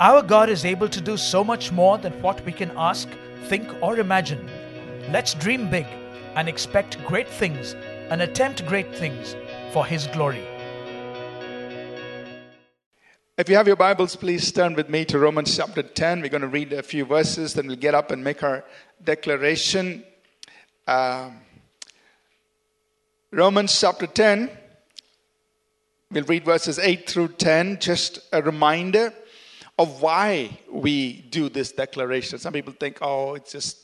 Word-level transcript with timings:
Our 0.00 0.22
God 0.22 0.48
is 0.48 0.64
able 0.64 0.88
to 0.88 1.00
do 1.00 1.16
so 1.16 1.44
much 1.44 1.70
more 1.70 1.98
than 1.98 2.12
what 2.22 2.44
we 2.44 2.52
can 2.52 2.72
ask, 2.76 3.08
think, 3.44 3.68
or 3.82 3.98
imagine. 3.98 4.50
Let's 5.10 5.34
dream 5.34 5.70
big 5.70 5.86
and 6.34 6.48
expect 6.48 7.04
great 7.06 7.28
things 7.28 7.74
and 8.10 8.22
attempt 8.22 8.66
great 8.66 8.94
things 8.94 9.36
for 9.72 9.84
His 9.84 10.06
glory. 10.08 10.44
If 13.38 13.48
you 13.48 13.56
have 13.56 13.66
your 13.66 13.76
Bibles, 13.76 14.16
please 14.16 14.50
turn 14.50 14.74
with 14.74 14.88
me 14.88 15.04
to 15.06 15.18
Romans 15.18 15.56
chapter 15.56 15.82
10. 15.82 16.20
We're 16.20 16.28
going 16.28 16.42
to 16.42 16.48
read 16.48 16.72
a 16.72 16.82
few 16.82 17.04
verses, 17.04 17.54
then 17.54 17.66
we'll 17.66 17.76
get 17.76 17.94
up 17.94 18.10
and 18.10 18.24
make 18.24 18.42
our 18.42 18.64
declaration. 19.04 20.04
Um, 20.86 21.38
Romans 23.30 23.78
chapter 23.78 24.06
10, 24.06 24.50
we'll 26.10 26.24
read 26.24 26.44
verses 26.44 26.78
8 26.78 27.08
through 27.08 27.28
10. 27.28 27.78
Just 27.78 28.20
a 28.32 28.42
reminder 28.42 29.12
of 29.78 30.02
why 30.02 30.58
we 30.70 31.22
do 31.30 31.48
this 31.48 31.72
declaration. 31.72 32.38
Some 32.38 32.52
people 32.52 32.74
think, 32.78 32.98
oh, 33.00 33.34
it's 33.34 33.52
just 33.52 33.78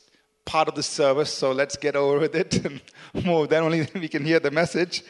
part 0.45 0.67
of 0.67 0.75
the 0.75 0.83
service, 0.83 1.31
so 1.31 1.51
let's 1.51 1.77
get 1.77 1.95
over 1.95 2.19
with 2.19 2.35
it 2.35 2.65
and 2.65 2.81
move. 3.25 3.49
Then 3.49 3.63
only 3.63 3.87
we 3.95 4.07
can 4.07 4.25
hear 4.25 4.39
the 4.39 4.51
message. 4.51 5.03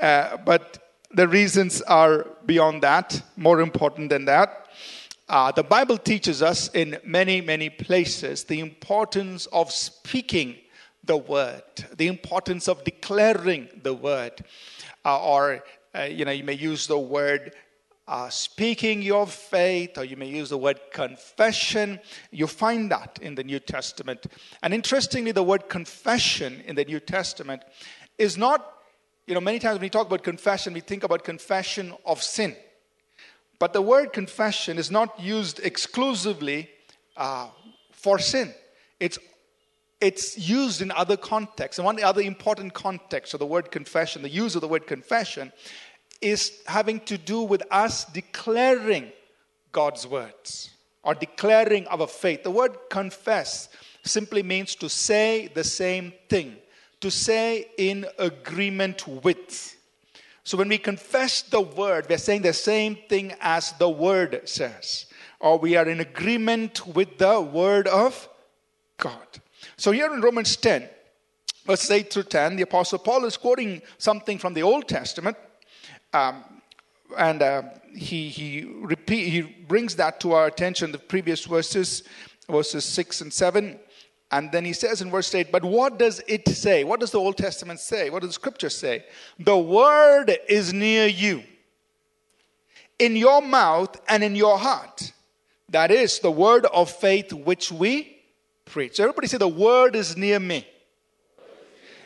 Uh, 0.00 0.36
but 0.38 0.78
the 1.12 1.26
reasons 1.28 1.82
are 1.82 2.26
beyond 2.46 2.82
that, 2.82 3.22
more 3.36 3.60
important 3.60 4.10
than 4.10 4.24
that. 4.26 4.68
Uh, 5.28 5.52
the 5.52 5.62
Bible 5.62 5.96
teaches 5.96 6.42
us 6.42 6.68
in 6.74 6.98
many, 7.04 7.40
many 7.40 7.70
places 7.70 8.44
the 8.44 8.58
importance 8.58 9.46
of 9.46 9.70
speaking 9.70 10.56
the 11.04 11.16
word, 11.16 11.62
the 11.96 12.08
importance 12.08 12.68
of 12.68 12.82
declaring 12.84 13.68
the 13.82 13.94
word. 13.94 14.44
Uh, 15.04 15.22
or, 15.22 15.64
uh, 15.94 16.02
you 16.02 16.24
know, 16.24 16.32
you 16.32 16.44
may 16.44 16.54
use 16.54 16.86
the 16.86 16.98
word 16.98 17.52
uh, 18.08 18.28
speaking 18.28 19.02
your 19.02 19.26
faith, 19.26 19.96
or 19.96 20.04
you 20.04 20.16
may 20.16 20.28
use 20.28 20.50
the 20.50 20.58
word 20.58 20.80
confession. 20.92 22.00
You 22.30 22.46
find 22.46 22.90
that 22.90 23.18
in 23.22 23.34
the 23.34 23.44
New 23.44 23.60
Testament. 23.60 24.26
And 24.62 24.74
interestingly, 24.74 25.32
the 25.32 25.42
word 25.42 25.68
confession 25.68 26.62
in 26.66 26.74
the 26.76 26.84
New 26.84 27.00
Testament 27.00 27.62
is 28.18 28.36
not 28.36 28.66
you 29.30 29.34
know, 29.34 29.40
many 29.40 29.60
times 29.60 29.74
when 29.74 29.82
we 29.82 29.90
talk 29.90 30.08
about 30.08 30.24
confession, 30.24 30.72
we 30.72 30.80
think 30.80 31.04
about 31.04 31.22
confession 31.22 31.94
of 32.04 32.20
sin. 32.20 32.56
But 33.60 33.72
the 33.72 33.80
word 33.80 34.12
confession 34.12 34.76
is 34.76 34.90
not 34.90 35.20
used 35.20 35.60
exclusively 35.60 36.68
uh, 37.16 37.48
for 37.92 38.18
sin. 38.18 38.52
It's, 38.98 39.20
it's 40.00 40.36
used 40.36 40.82
in 40.82 40.90
other 40.90 41.16
contexts. 41.16 41.78
And 41.78 41.86
one 41.86 42.02
other 42.02 42.22
important 42.22 42.74
context 42.74 43.32
of 43.32 43.38
the 43.38 43.46
word 43.46 43.70
confession, 43.70 44.22
the 44.22 44.28
use 44.28 44.56
of 44.56 44.62
the 44.62 44.68
word 44.68 44.88
confession, 44.88 45.52
is 46.20 46.60
having 46.66 47.00
to 47.00 47.16
do 47.16 47.42
with 47.42 47.62
us 47.70 48.04
declaring 48.04 49.12
God's 49.72 50.06
words 50.06 50.70
or 51.02 51.14
declaring 51.14 51.86
our 51.88 52.06
faith. 52.06 52.42
The 52.42 52.50
word 52.50 52.76
confess 52.90 53.68
simply 54.02 54.42
means 54.42 54.74
to 54.76 54.88
say 54.88 55.48
the 55.54 55.64
same 55.64 56.12
thing 56.28 56.56
to 57.00 57.10
say 57.10 57.68
in 57.76 58.06
agreement 58.18 59.06
with. 59.06 59.76
So 60.44 60.58
when 60.58 60.68
we 60.68 60.78
confess 60.78 61.42
the 61.42 61.60
word, 61.60 62.06
we're 62.08 62.18
saying 62.18 62.42
the 62.42 62.52
same 62.52 62.96
thing 63.08 63.34
as 63.40 63.72
the 63.72 63.88
word 63.88 64.42
says, 64.48 65.06
or 65.38 65.58
we 65.58 65.76
are 65.76 65.88
in 65.88 66.00
agreement 66.00 66.86
with 66.86 67.18
the 67.18 67.40
word 67.40 67.88
of 67.88 68.28
God. 68.96 69.26
So 69.76 69.92
here 69.92 70.12
in 70.12 70.20
Romans 70.20 70.56
10, 70.56 70.88
verse 71.66 71.90
8 71.90 72.12
through 72.12 72.24
10, 72.24 72.56
the 72.56 72.62
Apostle 72.62 72.98
Paul 72.98 73.24
is 73.24 73.36
quoting 73.36 73.82
something 73.98 74.38
from 74.38 74.54
the 74.54 74.62
Old 74.62 74.88
Testament. 74.88 75.36
Um, 76.12 76.44
and 77.16 77.42
uh, 77.42 77.62
he, 77.94 78.28
he, 78.28 78.64
repeat, 78.64 79.28
he 79.28 79.42
brings 79.42 79.96
that 79.96 80.20
to 80.20 80.32
our 80.32 80.46
attention, 80.46 80.92
the 80.92 80.98
previous 80.98 81.44
verses, 81.44 82.02
verses 82.48 82.84
6 82.84 83.20
and 83.22 83.32
7. 83.32 83.78
And 84.32 84.52
then 84.52 84.64
he 84.64 84.72
says 84.72 85.02
in 85.02 85.10
verse 85.10 85.34
8, 85.34 85.50
but 85.50 85.64
what 85.64 85.98
does 85.98 86.22
it 86.28 86.48
say? 86.48 86.84
What 86.84 87.00
does 87.00 87.10
the 87.10 87.18
Old 87.18 87.36
Testament 87.36 87.80
say? 87.80 88.10
What 88.10 88.22
does 88.22 88.30
the 88.30 88.34
scripture 88.34 88.70
say? 88.70 89.04
The 89.38 89.58
word 89.58 90.36
is 90.48 90.72
near 90.72 91.06
you, 91.06 91.42
in 92.98 93.16
your 93.16 93.42
mouth 93.42 94.00
and 94.08 94.22
in 94.22 94.36
your 94.36 94.58
heart. 94.58 95.12
That 95.70 95.90
is 95.90 96.20
the 96.20 96.30
word 96.30 96.66
of 96.66 96.90
faith 96.90 97.32
which 97.32 97.72
we 97.72 98.18
preach. 98.64 98.96
So 98.96 99.04
everybody 99.04 99.26
say, 99.26 99.38
the 99.38 99.48
word 99.48 99.96
is 99.96 100.16
near 100.16 100.38
me. 100.38 100.66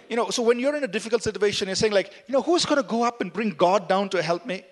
You 0.08 0.16
know, 0.16 0.30
so 0.30 0.42
when 0.42 0.58
you're 0.58 0.76
in 0.76 0.84
a 0.84 0.88
difficult 0.88 1.22
situation, 1.22 1.68
you're 1.68 1.74
saying, 1.74 1.92
like, 1.92 2.12
you 2.26 2.32
know, 2.32 2.42
who's 2.42 2.64
going 2.64 2.80
to 2.82 2.88
go 2.88 3.02
up 3.02 3.20
and 3.20 3.32
bring 3.32 3.50
God 3.50 3.88
down 3.88 4.08
to 4.10 4.22
help 4.22 4.46
me? 4.46 4.62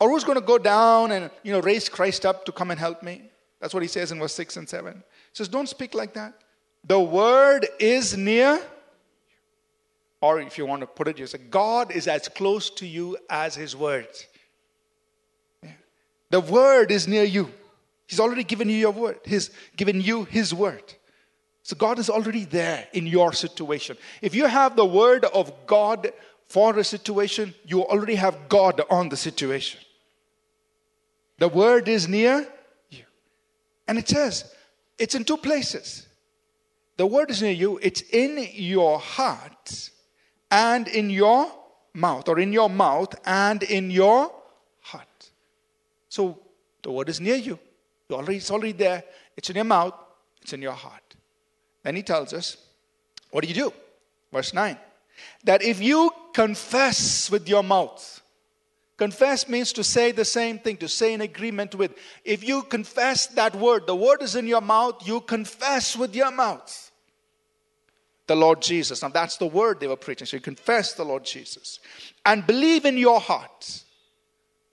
Or 0.00 0.10
who's 0.10 0.24
going 0.24 0.38
to 0.38 0.44
go 0.44 0.58
down 0.58 1.12
and, 1.12 1.30
you 1.42 1.52
know, 1.52 1.60
raise 1.60 1.88
Christ 1.88 2.26
up 2.26 2.44
to 2.46 2.52
come 2.52 2.70
and 2.70 2.80
help 2.80 3.02
me? 3.02 3.22
That's 3.60 3.72
what 3.72 3.82
he 3.82 3.88
says 3.88 4.10
in 4.10 4.18
verse 4.18 4.34
6 4.34 4.56
and 4.56 4.68
7. 4.68 4.94
He 4.94 5.00
says, 5.32 5.48
Don't 5.48 5.68
speak 5.68 5.94
like 5.94 6.14
that. 6.14 6.34
The 6.84 6.98
word 6.98 7.66
is 7.78 8.16
near. 8.16 8.60
Or 10.20 10.40
if 10.40 10.58
you 10.58 10.66
want 10.66 10.80
to 10.80 10.86
put 10.86 11.08
it, 11.08 11.18
you 11.18 11.26
say, 11.26 11.38
God 11.38 11.92
is 11.92 12.08
as 12.08 12.28
close 12.28 12.70
to 12.70 12.86
you 12.86 13.16
as 13.28 13.54
his 13.54 13.76
word. 13.76 14.08
The 16.30 16.40
word 16.40 16.90
is 16.90 17.06
near 17.06 17.24
you. 17.24 17.50
He's 18.06 18.20
already 18.20 18.44
given 18.44 18.68
you 18.68 18.76
your 18.76 18.92
word. 18.92 19.20
He's 19.24 19.50
given 19.76 20.00
you 20.00 20.24
his 20.24 20.52
word. 20.54 20.82
So 21.62 21.76
God 21.76 21.98
is 21.98 22.10
already 22.10 22.44
there 22.44 22.88
in 22.92 23.06
your 23.06 23.32
situation. 23.32 23.96
If 24.20 24.34
you 24.34 24.46
have 24.46 24.74
the 24.74 24.84
word 24.84 25.24
of 25.26 25.52
God 25.66 26.12
for 26.46 26.76
a 26.78 26.84
situation, 26.84 27.54
you 27.64 27.82
already 27.82 28.16
have 28.16 28.48
God 28.48 28.80
on 28.90 29.08
the 29.08 29.16
situation. 29.16 29.80
The 31.38 31.48
word 31.48 31.88
is 31.88 32.08
near 32.08 32.46
you. 32.90 33.04
And 33.86 33.98
it 33.98 34.08
says, 34.08 34.52
it's 34.98 35.14
in 35.14 35.24
two 35.24 35.36
places. 35.36 36.06
The 36.96 37.06
word 37.06 37.30
is 37.30 37.42
near 37.42 37.52
you, 37.52 37.78
it's 37.82 38.02
in 38.02 38.46
your 38.52 38.98
heart 38.98 39.90
and 40.50 40.86
in 40.88 41.10
your 41.10 41.50
mouth, 41.94 42.28
or 42.28 42.38
in 42.38 42.52
your 42.52 42.68
mouth 42.68 43.14
and 43.24 43.62
in 43.62 43.90
your 43.90 44.30
heart. 44.80 45.30
So 46.08 46.38
the 46.82 46.90
word 46.90 47.08
is 47.08 47.20
near 47.20 47.36
you. 47.36 47.58
It's 48.10 48.50
already 48.50 48.72
there. 48.72 49.04
It's 49.36 49.48
in 49.48 49.56
your 49.56 49.64
mouth, 49.64 49.94
it's 50.42 50.52
in 50.52 50.60
your 50.60 50.72
heart. 50.72 51.01
Then 51.82 51.96
he 51.96 52.02
tells 52.02 52.32
us, 52.32 52.56
what 53.30 53.42
do 53.42 53.48
you 53.48 53.54
do? 53.54 53.72
Verse 54.32 54.54
9. 54.54 54.76
That 55.44 55.62
if 55.62 55.80
you 55.80 56.10
confess 56.32 57.30
with 57.30 57.48
your 57.48 57.62
mouth, 57.62 58.20
confess 58.96 59.48
means 59.48 59.72
to 59.74 59.84
say 59.84 60.12
the 60.12 60.24
same 60.24 60.58
thing, 60.58 60.76
to 60.78 60.88
say 60.88 61.12
in 61.12 61.20
agreement 61.20 61.74
with. 61.74 61.94
If 62.24 62.46
you 62.46 62.62
confess 62.62 63.26
that 63.28 63.54
word, 63.56 63.86
the 63.86 63.96
word 63.96 64.22
is 64.22 64.36
in 64.36 64.46
your 64.46 64.60
mouth, 64.60 65.06
you 65.06 65.20
confess 65.20 65.96
with 65.96 66.14
your 66.14 66.30
mouth 66.30 66.90
the 68.26 68.36
Lord 68.36 68.62
Jesus. 68.62 69.02
Now, 69.02 69.08
that's 69.08 69.36
the 69.36 69.46
word 69.46 69.80
they 69.80 69.88
were 69.88 69.96
preaching. 69.96 70.26
So 70.26 70.36
you 70.36 70.40
confess 70.40 70.94
the 70.94 71.04
Lord 71.04 71.24
Jesus 71.24 71.80
and 72.24 72.46
believe 72.46 72.84
in 72.84 72.96
your 72.96 73.20
heart. 73.20 73.84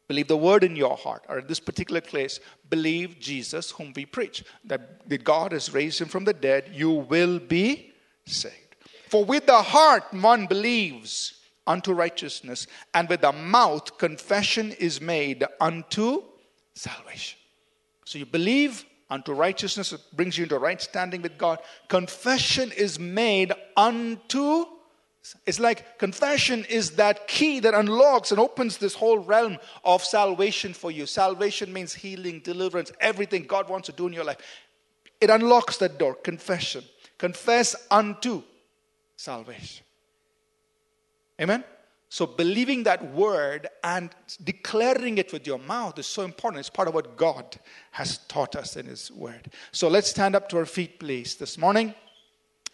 Believe 0.10 0.28
the 0.28 0.36
word 0.36 0.64
in 0.64 0.76
your 0.76 0.98
heart, 0.98 1.24
or 1.30 1.40
in 1.40 1.48
this 1.48 1.60
particular 1.60 2.02
case, 2.02 2.42
believe 2.70 3.20
Jesus, 3.20 3.70
whom 3.70 3.94
we 3.96 4.06
preach, 4.06 4.44
that 4.66 5.24
God 5.24 5.52
has 5.52 5.72
raised 5.72 6.02
him 6.02 6.10
from 6.10 6.26
the 6.26 6.34
dead, 6.34 6.72
you 6.74 6.90
will 6.90 7.40
be 7.40 7.94
saved. 8.26 8.76
For 9.08 9.24
with 9.24 9.46
the 9.46 9.62
heart 9.62 10.06
one 10.12 10.48
believes 10.48 11.40
unto 11.68 11.94
righteousness, 11.94 12.66
and 12.96 13.08
with 13.08 13.22
the 13.22 13.32
mouth 13.32 14.00
confession 14.00 14.72
is 14.74 15.00
made 15.00 15.46
unto 15.62 16.24
salvation. 16.74 17.38
So 18.04 18.18
you 18.18 18.26
believe 18.26 18.86
unto 19.12 19.34
righteousness, 19.34 19.94
it 19.94 20.02
brings 20.14 20.40
you 20.40 20.44
into 20.46 20.58
right 20.58 20.82
standing 20.82 21.22
with 21.22 21.38
God. 21.38 21.60
Confession 21.88 22.72
is 22.72 23.00
made 23.00 23.54
unto 23.78 24.66
it's 25.46 25.60
like 25.60 26.00
confession 26.00 26.66
is 26.70 26.92
that 26.92 27.28
key 27.28 27.60
that 27.60 27.74
unlocks 27.74 28.32
and 28.32 28.40
opens 28.40 28.78
this 28.78 28.96
whole 28.96 29.20
realm 29.20 29.58
of 29.84 30.04
salvation 30.04 30.74
for 30.74 30.92
you. 30.92 31.06
Salvation 31.06 31.72
means 31.74 31.94
healing, 31.94 32.40
deliverance, 32.40 32.92
everything 33.00 33.44
God 33.44 33.70
wants 33.70 33.88
to 33.88 33.92
do 33.92 34.08
in 34.08 34.14
your 34.14 34.24
life. 34.24 34.38
It 35.20 35.30
unlocks 35.30 35.78
that 35.78 36.00
door. 36.00 36.16
Confession. 36.16 36.84
Confess 37.18 37.76
unto 37.92 38.44
salvation. 39.18 39.86
Amen? 41.40 41.64
So, 42.12 42.26
believing 42.26 42.84
that 42.84 43.14
word 43.14 43.68
and 43.84 44.10
declaring 44.44 45.20
it 45.20 45.32
with 45.32 45.46
your 45.46 45.60
mouth 45.60 46.00
is 46.00 46.08
so 46.08 46.24
important. 46.24 46.62
It's 46.62 46.70
part 46.70 46.88
of 46.88 46.96
what 46.96 47.18
God 47.18 47.60
has 47.92 48.18
taught 48.28 48.56
us 48.56 48.78
in 48.78 48.88
His 48.88 49.12
word. 49.12 49.52
So, 49.72 49.90
let's 49.90 50.10
stand 50.10 50.36
up 50.36 50.50
to 50.50 50.58
our 50.58 50.66
feet, 50.66 51.00
please. 51.00 51.36
This 51.36 51.58
morning, 51.58 51.94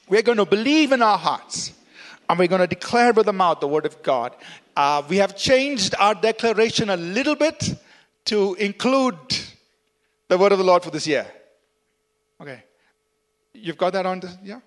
we're 0.07 0.21
going 0.21 0.37
to 0.37 0.45
believe 0.45 0.93
in 0.93 1.01
our 1.01 1.17
hearts 1.17 1.73
and 2.29 2.39
we're 2.39 2.47
going 2.47 2.61
to 2.61 2.67
declare 2.67 3.13
with 3.13 3.25
the 3.25 3.33
mouth 3.33 3.59
the 3.59 3.67
word 3.67 3.85
of 3.85 4.01
God. 4.01 4.35
Uh, 4.75 5.03
we 5.07 5.17
have 5.17 5.35
changed 5.35 5.95
our 5.99 6.15
declaration 6.15 6.89
a 6.89 6.97
little 6.97 7.35
bit 7.35 7.75
to 8.25 8.55
include 8.55 9.15
the 10.27 10.37
word 10.37 10.51
of 10.51 10.57
the 10.57 10.63
Lord 10.63 10.83
for 10.83 10.91
this 10.91 11.07
year. 11.07 11.27
Okay. 12.41 12.63
You've 13.53 13.77
got 13.77 13.93
that 13.93 14.05
on? 14.05 14.19
The, 14.19 14.37
yeah? 14.43 14.59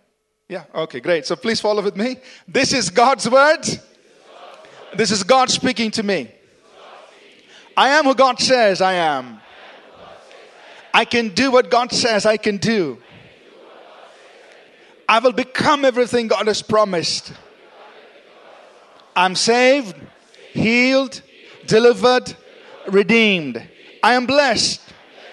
Yeah. 0.48 0.64
Okay, 0.74 1.00
great. 1.00 1.26
So, 1.26 1.36
please 1.36 1.60
follow 1.60 1.82
with 1.82 1.96
me. 1.96 2.16
This 2.46 2.72
is 2.72 2.88
God's 2.90 3.28
word. 3.28 3.66
This 4.96 5.10
is 5.10 5.22
God 5.22 5.50
speaking 5.50 5.90
to 5.92 6.02
me. 6.02 6.30
I 7.76 7.90
am 7.90 8.04
who 8.04 8.14
God 8.14 8.40
says 8.40 8.80
I 8.80 8.94
am. 8.94 9.40
I 10.94 11.04
can 11.04 11.28
do 11.28 11.50
what 11.50 11.70
God 11.70 11.92
says 11.92 12.24
I 12.24 12.38
can 12.38 12.56
do. 12.56 12.98
I 15.08 15.20
will 15.20 15.32
become 15.32 15.84
everything 15.84 16.28
God 16.28 16.46
has 16.46 16.62
promised. 16.62 17.32
I'm 19.18 19.34
saved, 19.34 19.96
healed, 20.52 21.22
delivered, 21.66 22.36
redeemed. 22.86 23.60
I 24.00 24.14
am 24.14 24.26
blessed, 24.26 24.80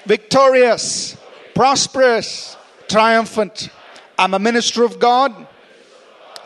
victorious, 0.08 1.16
prosperous, 1.54 2.58
triumphant. 2.88 3.70
I'm 4.18 4.34
a 4.34 4.40
minister 4.40 4.84
of 4.84 4.98
God, 4.98 5.48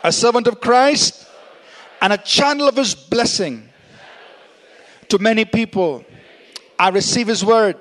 a 0.04 0.12
servant 0.12 0.48
of 0.48 0.60
Christ, 0.60 1.26
and 2.02 2.12
a 2.12 2.18
channel 2.18 2.68
of 2.68 2.76
His 2.76 2.94
blessing 2.94 3.70
to 5.08 5.18
many 5.18 5.46
people. 5.46 6.04
I 6.78 6.90
receive 6.90 7.28
His 7.28 7.42
word, 7.42 7.78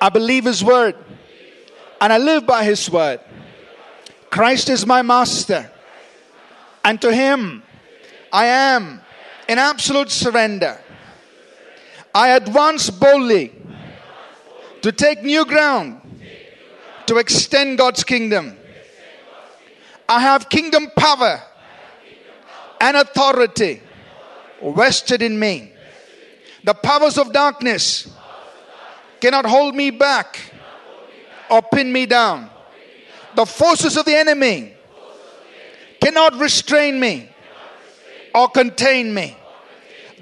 I 0.00 0.10
believe 0.10 0.44
His 0.44 0.62
word, 0.62 0.94
and 2.00 2.12
I 2.12 2.18
live 2.18 2.46
by 2.46 2.62
His 2.62 2.88
word. 2.88 3.18
Christ 4.30 4.68
is 4.68 4.86
my 4.86 5.02
master, 5.02 5.68
and 6.84 7.00
to 7.00 7.12
Him 7.12 7.64
I 8.34 8.46
am 8.46 9.00
in 9.48 9.58
absolute 9.58 10.10
surrender. 10.10 10.76
I 12.12 12.30
advance 12.30 12.90
boldly 12.90 13.52
to 14.82 14.90
take 14.90 15.22
new 15.22 15.44
ground, 15.44 16.00
to 17.06 17.18
extend 17.18 17.78
God's 17.78 18.02
kingdom. 18.02 18.56
I 20.08 20.18
have 20.18 20.48
kingdom 20.48 20.90
power 20.96 21.40
and 22.80 22.96
authority 22.96 23.80
vested 24.60 25.22
in 25.22 25.38
me. 25.38 25.72
The 26.64 26.74
powers 26.74 27.18
of 27.18 27.32
darkness 27.32 28.08
cannot 29.20 29.46
hold 29.46 29.76
me 29.76 29.90
back 29.90 30.40
or 31.48 31.62
pin 31.62 31.92
me 31.92 32.06
down. 32.06 32.50
The 33.36 33.46
forces 33.46 33.96
of 33.96 34.04
the 34.06 34.16
enemy 34.16 34.74
cannot 36.00 36.34
restrain 36.34 36.98
me 36.98 37.30
or 38.34 38.48
contain 38.48 39.14
me. 39.14 39.36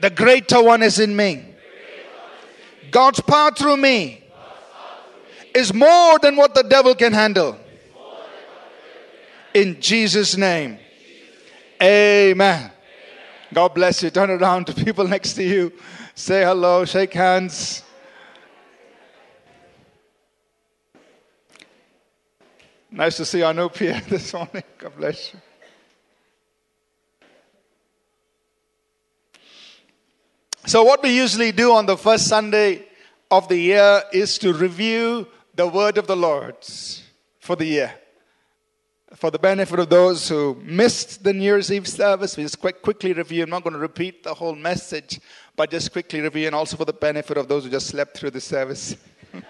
The 0.01 0.11
greater 0.11 0.63
one 0.63 0.83
is 0.83 0.99
in 0.99 1.17
me. 1.17 1.45
God's 2.91 3.21
power 3.21 3.51
through 3.53 3.79
me 3.79 4.23
is 5.55 5.73
more 5.73 6.19
than 6.19 6.37
what 6.37 6.55
the 6.55 6.63
devil 6.63 6.95
can 6.95 7.13
handle. 7.13 7.59
In 9.55 9.81
Jesus' 9.81 10.37
name. 10.37 10.79
Amen. 11.83 12.71
God 13.53 13.75
bless 13.75 14.03
you. 14.03 14.11
Turn 14.11 14.31
around 14.31 14.67
to 14.67 14.75
people 14.75 15.07
next 15.07 15.35
to 15.35 15.43
you. 15.43 15.73
Say 16.15 16.43
hello, 16.43 16.85
shake 16.85 17.13
hands. 17.13 17.83
Nice 22.91 23.17
to 23.17 23.25
see 23.25 23.41
Anupia 23.41 24.05
this 24.09 24.33
morning. 24.35 24.63
God 24.79 24.97
bless 24.97 25.33
you. 25.33 25.41
So, 30.65 30.85
what 30.85 31.03
we 31.03 31.11
usually 31.11 31.51
do 31.51 31.73
on 31.73 31.87
the 31.87 31.97
first 31.97 32.29
Sunday 32.29 32.87
of 33.33 33.49
the 33.49 33.57
year 33.57 34.05
is 34.13 34.39
to 34.39 34.53
review 34.53 35.27
the 35.57 35.67
word 35.67 35.99
of 35.99 36.07
the 36.07 36.15
Lord 36.15 36.55
for 37.41 37.57
the 37.57 37.65
year. 37.65 37.93
For 39.17 39.33
the 39.33 39.41
benefit 39.41 39.81
of 39.81 39.91
those 39.91 40.29
who 40.29 40.57
missed 40.63 41.25
the 41.25 41.33
New 41.33 41.43
Year's 41.43 41.73
Eve 41.73 41.89
service, 41.89 42.37
we 42.37 42.45
just 42.45 42.61
quick, 42.61 42.81
quickly 42.81 43.13
review. 43.13 43.43
I'm 43.43 43.51
not 43.51 43.65
going 43.65 43.73
to 43.73 43.81
repeat 43.81 44.23
the 44.23 44.35
whole 44.35 44.55
message, 44.55 45.19
but 45.57 45.69
just 45.69 45.91
quickly 45.91 46.21
review, 46.21 46.47
and 46.47 46.55
also 46.55 46.77
for 46.77 46.85
the 46.85 46.93
benefit 46.93 47.37
of 47.37 47.49
those 47.49 47.65
who 47.65 47.71
just 47.71 47.89
slept 47.89 48.17
through 48.17 48.31
the 48.31 48.41
service. 48.41 48.95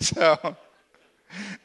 so, 0.00 0.56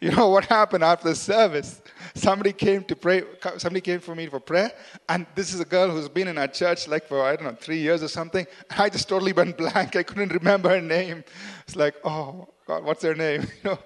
you 0.01 0.11
know 0.11 0.27
what 0.27 0.44
happened 0.45 0.83
after 0.83 1.07
the 1.07 1.15
service? 1.15 1.81
Somebody 2.18 2.52
came 2.52 2.84
to 2.86 2.96
pray, 2.96 3.24
somebody 3.58 3.81
came 3.81 4.00
for 4.00 4.16
me 4.16 4.25
for 4.25 4.40
prayer, 4.40 4.72
and 5.08 5.28
this 5.36 5.54
is 5.54 5.60
a 5.60 5.66
girl 5.66 5.90
who's 5.92 6.10
been 6.10 6.28
in 6.28 6.38
our 6.40 6.48
church 6.48 6.88
like 6.88 7.08
for, 7.08 7.24
I 7.24 7.36
don't 7.36 7.46
know, 7.46 7.56
three 7.60 7.78
years 7.78 8.02
or 8.02 8.08
something. 8.08 8.48
I 8.72 8.90
just 8.90 9.08
totally 9.08 9.34
went 9.34 9.56
blank. 9.56 9.96
I 9.96 10.02
couldn't 10.02 10.34
remember 10.34 10.69
her 10.69 10.81
name. 10.81 11.24
It's 11.68 11.75
like, 11.75 11.96
oh, 12.04 12.48
God, 12.66 12.84
what's 12.84 13.04
her 13.04 13.14
name? 13.16 13.48
You 13.64 13.69
know? 13.72 13.80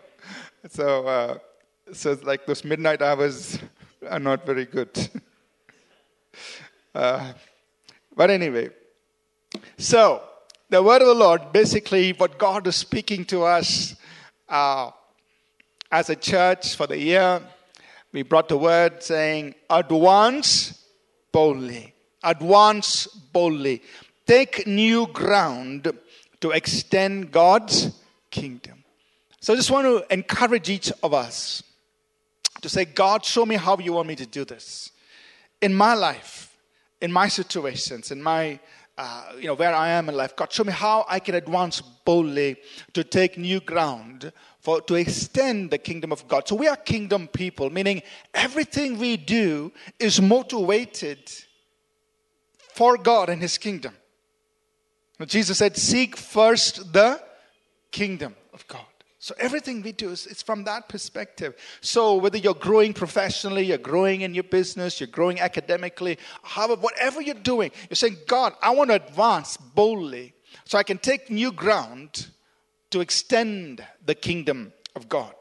So, 0.69 1.07
uh, 1.07 1.38
so 1.92 2.12
it's 2.13 2.24
like 2.24 2.45
those 2.45 2.63
midnight 2.63 3.01
hours 3.01 3.60
are 4.10 4.19
not 4.19 4.45
very 4.45 4.66
good. 4.66 5.10
uh, 6.95 7.33
but 8.16 8.30
anyway, 8.30 8.69
so 9.78 10.24
the 10.69 10.81
word 10.81 11.01
of 11.01 11.07
the 11.10 11.16
Lord, 11.16 11.51
basically, 11.51 12.13
what 12.13 12.38
God 12.38 12.66
is 12.68 12.78
speaking 12.78 13.25
to 13.25 13.44
us. 13.44 13.95
Uh, 14.48 14.92
as 15.92 16.10
a 16.10 16.16
church 16.16 16.75
for 16.75 16.88
the 16.88 16.98
year, 16.98 17.42
we 18.11 18.23
brought 18.23 18.49
the 18.49 18.57
word 18.57 19.01
saying, 19.01 19.55
advance 19.69 20.85
boldly. 21.31 21.93
Advance 22.23 23.07
boldly. 23.07 23.81
Take 24.25 24.67
new 24.67 25.07
ground 25.07 25.91
to 26.41 26.51
extend 26.51 27.31
God's 27.31 27.93
kingdom. 28.29 28.83
So 29.39 29.53
I 29.53 29.55
just 29.55 29.71
want 29.71 29.87
to 29.87 30.13
encourage 30.13 30.69
each 30.69 30.91
of 31.01 31.13
us 31.13 31.63
to 32.61 32.69
say, 32.69 32.85
God, 32.85 33.25
show 33.25 33.45
me 33.45 33.55
how 33.55 33.77
you 33.77 33.93
want 33.93 34.07
me 34.07 34.15
to 34.15 34.25
do 34.25 34.45
this. 34.45 34.91
In 35.61 35.73
my 35.73 35.93
life, 35.93 36.55
in 36.99 37.11
my 37.11 37.27
situations, 37.27 38.11
in 38.11 38.21
my 38.21 38.59
uh, 38.97 39.31
you 39.39 39.47
know, 39.47 39.55
where 39.55 39.73
I 39.73 39.89
am 39.89 40.09
in 40.09 40.15
life. 40.15 40.35
God, 40.35 40.51
show 40.51 40.63
me 40.63 40.73
how 40.73 41.05
I 41.09 41.19
can 41.19 41.33
advance 41.33 41.81
boldly 41.81 42.57
to 42.93 43.03
take 43.03 43.35
new 43.35 43.59
ground 43.59 44.31
for 44.61 44.79
to 44.81 44.95
extend 44.95 45.71
the 45.71 45.77
kingdom 45.77 46.11
of 46.11 46.27
God. 46.27 46.47
So 46.47 46.55
we 46.55 46.67
are 46.67 46.77
kingdom 46.77 47.27
people, 47.27 47.69
meaning 47.69 48.03
everything 48.33 48.97
we 48.97 49.17
do 49.17 49.71
is 49.99 50.21
motivated 50.21 51.19
for 52.73 52.97
God 52.97 53.29
and 53.29 53.41
His 53.41 53.57
kingdom. 53.57 53.95
Jesus 55.25 55.57
said, 55.57 55.77
"Seek 55.77 56.15
first 56.15 56.93
the 56.93 57.21
kingdom 57.91 58.35
of 58.53 58.67
God." 58.67 58.85
So 59.19 59.35
everything 59.37 59.83
we 59.83 59.91
do 59.91 60.09
is 60.09 60.25
it's 60.25 60.41
from 60.41 60.63
that 60.63 60.89
perspective. 60.89 61.53
So 61.81 62.15
whether 62.15 62.39
you're 62.39 62.55
growing 62.55 62.91
professionally, 62.91 63.65
you're 63.65 63.77
growing 63.77 64.21
in 64.21 64.33
your 64.33 64.43
business, 64.43 64.99
you're 64.99 65.05
growing 65.05 65.39
academically, 65.39 66.17
however, 66.41 66.81
whatever 66.81 67.21
you're 67.21 67.35
doing, 67.35 67.71
you're 67.87 67.95
saying, 67.95 68.17
God, 68.25 68.53
I 68.63 68.71
want 68.71 68.89
to 68.89 68.95
advance 68.95 69.57
boldly 69.57 70.33
so 70.65 70.79
I 70.79 70.83
can 70.83 70.97
take 70.97 71.29
new 71.29 71.51
ground 71.51 72.31
to 72.91 73.01
extend 73.01 73.83
the 74.05 74.15
kingdom 74.15 74.73
of 74.95 75.09
God. 75.09 75.33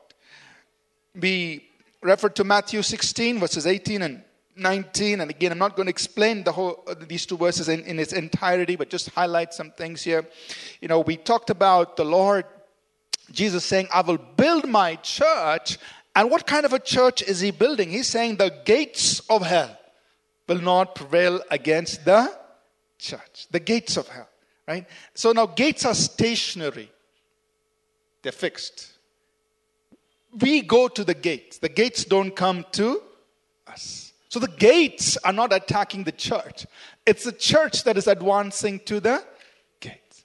We 1.15 1.69
refer 2.03 2.29
to 2.31 2.45
Matthew 2.45 2.83
16, 2.83 3.39
verses 3.39 3.67
18 3.67 4.03
and 4.03 4.23
19 4.57 5.21
and 5.21 5.31
again 5.31 5.53
i'm 5.53 5.59
not 5.59 5.75
going 5.75 5.87
to 5.87 5.91
explain 5.91 6.43
the 6.43 6.53
whole 6.53 6.85
these 7.09 7.25
two 7.25 7.37
verses 7.37 7.71
in, 7.71 7.83
in 7.85 7.99
its 7.99 8.13
entirety 8.13 8.77
but 8.77 8.91
just 8.91 9.09
highlight 9.11 9.55
some 9.55 9.71
things 9.71 10.03
here 10.03 10.27
you 10.83 10.89
know 10.89 11.01
we 11.01 11.17
talked 11.17 11.49
about 11.49 11.97
the 11.97 12.05
lord 12.05 12.45
Jesus 13.33 13.65
saying, 13.65 13.89
I 13.93 14.01
will 14.01 14.19
build 14.19 14.69
my 14.69 14.97
church. 14.97 15.79
And 16.15 16.31
what 16.31 16.47
kind 16.47 16.67
of 16.67 16.73
a 16.73 16.79
church 16.79 17.23
is 17.23 17.41
he 17.41 17.51
building? 17.51 17.91
He's 17.91 18.09
saying 18.09 18.37
the 18.37 18.53
gates 18.65 19.21
of 19.31 19.43
hell 19.43 19.77
will 20.49 20.61
not 20.61 20.95
prevail 20.95 21.41
against 21.51 22.05
the 22.05 22.33
church. 22.99 23.47
The 23.51 23.61
gates 23.61 23.97
of 23.97 24.09
hell, 24.09 24.29
right? 24.67 24.87
So 25.15 25.33
now 25.33 25.47
gates 25.47 25.85
are 25.85 25.95
stationary, 25.95 26.91
they're 28.23 28.33
fixed. 28.33 28.93
We 30.41 30.63
go 30.63 30.89
to 30.89 31.05
the 31.05 31.15
gates, 31.15 31.59
the 31.59 31.69
gates 31.69 32.05
don't 32.05 32.35
come 32.35 32.65
to 32.73 33.03
us. 33.67 34.13
So 34.29 34.39
the 34.39 34.49
gates 34.49 35.17
are 35.25 35.33
not 35.33 35.53
attacking 35.53 36.05
the 36.05 36.13
church, 36.13 36.67
it's 37.07 37.25
the 37.25 37.33
church 37.33 37.85
that 37.85 37.97
is 37.97 38.07
advancing 38.07 38.81
to 38.81 39.01
the 39.01 39.25
gates. 39.81 40.25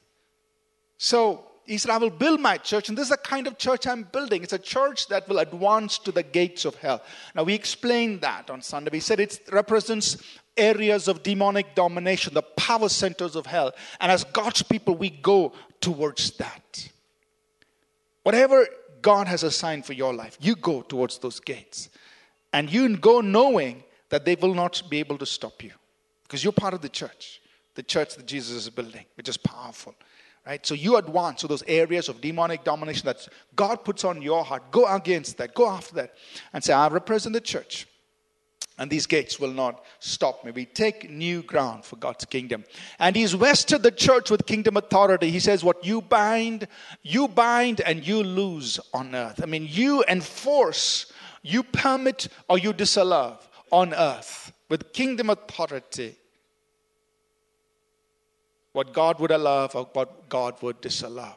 So 0.97 1.45
he 1.65 1.79
said, 1.79 1.91
I 1.91 1.97
will 1.97 2.11
build 2.11 2.39
my 2.39 2.57
church, 2.57 2.89
and 2.89 2.97
this 2.97 3.05
is 3.05 3.09
the 3.09 3.17
kind 3.17 3.47
of 3.47 3.57
church 3.57 3.87
I'm 3.87 4.03
building. 4.03 4.43
It's 4.43 4.53
a 4.53 4.59
church 4.59 5.07
that 5.07 5.27
will 5.27 5.39
advance 5.39 5.97
to 5.99 6.11
the 6.11 6.21
gates 6.21 6.63
of 6.65 6.75
hell. 6.75 7.01
Now, 7.33 7.43
we 7.43 7.55
explained 7.55 8.21
that 8.21 8.51
on 8.51 8.61
Sunday. 8.61 8.91
We 8.91 8.99
said 8.99 9.19
it 9.19 9.39
represents 9.51 10.17
areas 10.55 11.07
of 11.07 11.23
demonic 11.23 11.73
domination, 11.73 12.33
the 12.33 12.43
power 12.43 12.89
centers 12.89 13.35
of 13.35 13.47
hell. 13.47 13.73
And 13.99 14.11
as 14.11 14.23
God's 14.23 14.61
people, 14.61 14.95
we 14.95 15.09
go 15.09 15.53
towards 15.81 16.31
that. 16.37 16.89
Whatever 18.25 18.67
God 19.03 19.27
has 19.27 19.43
assigned 19.43 19.85
for 19.85 19.93
your 19.93 20.11
life, 20.11 20.35
you 20.41 20.55
go 20.55 20.81
towards 20.81 21.19
those 21.19 21.39
gates. 21.39 21.89
And 22.51 22.73
you 22.73 22.97
go 22.97 23.21
knowing 23.21 23.83
that 24.09 24.25
they 24.25 24.33
will 24.33 24.55
not 24.55 24.81
be 24.89 24.97
able 24.97 25.19
to 25.19 25.27
stop 25.27 25.63
you 25.63 25.73
because 26.23 26.43
you're 26.43 26.51
part 26.51 26.73
of 26.73 26.81
the 26.81 26.89
church, 26.89 27.39
the 27.75 27.83
church 27.83 28.15
that 28.15 28.25
Jesus 28.25 28.55
is 28.55 28.69
building, 28.71 29.05
which 29.13 29.29
is 29.29 29.37
powerful. 29.37 29.93
Right? 30.43 30.65
So 30.65 30.73
you 30.73 30.97
advance 30.97 31.41
to 31.41 31.47
those 31.47 31.61
areas 31.67 32.09
of 32.09 32.19
demonic 32.19 32.63
domination 32.63 33.05
that 33.05 33.27
God 33.55 33.85
puts 33.85 34.03
on 34.03 34.23
your 34.23 34.43
heart. 34.43 34.71
Go 34.71 34.87
against 34.87 35.37
that. 35.37 35.53
Go 35.53 35.69
after 35.69 35.93
that. 35.93 36.15
And 36.51 36.63
say, 36.63 36.73
I 36.73 36.87
represent 36.87 37.33
the 37.33 37.41
church. 37.41 37.87
And 38.77 38.91
these 38.91 39.05
gates 39.05 39.39
will 39.39 39.53
not 39.53 39.83
stop 39.99 40.43
me. 40.43 40.51
We 40.51 40.65
take 40.65 41.09
new 41.09 41.41
ground 41.43 41.85
for 41.85 41.95
God's 41.95 42.25
kingdom. 42.25 42.65
And 42.99 43.15
He's 43.15 43.33
vested 43.33 43.83
the 43.83 43.91
church 43.91 44.29
with 44.29 44.45
kingdom 44.45 44.75
authority. 44.75 45.31
He 45.31 45.39
says, 45.39 45.63
What 45.63 45.85
you 45.85 46.01
bind, 46.01 46.67
you 47.01 47.27
bind 47.27 47.79
and 47.81 48.05
you 48.05 48.21
lose 48.21 48.79
on 48.93 49.15
earth. 49.15 49.41
I 49.41 49.45
mean, 49.45 49.67
you 49.69 50.03
enforce, 50.07 51.11
you 51.41 51.63
permit, 51.63 52.27
or 52.49 52.57
you 52.57 52.73
disallow 52.73 53.39
on 53.71 53.93
earth 53.93 54.51
with 54.67 54.91
kingdom 54.91 55.29
authority 55.29 56.15
what 58.73 58.91
God 58.91 59.19
would 59.21 59.31
allow 59.31 59.67
or 59.67 59.87
what 59.93 60.27
God 60.27 60.61
would 60.61 60.81
disallow. 60.81 61.35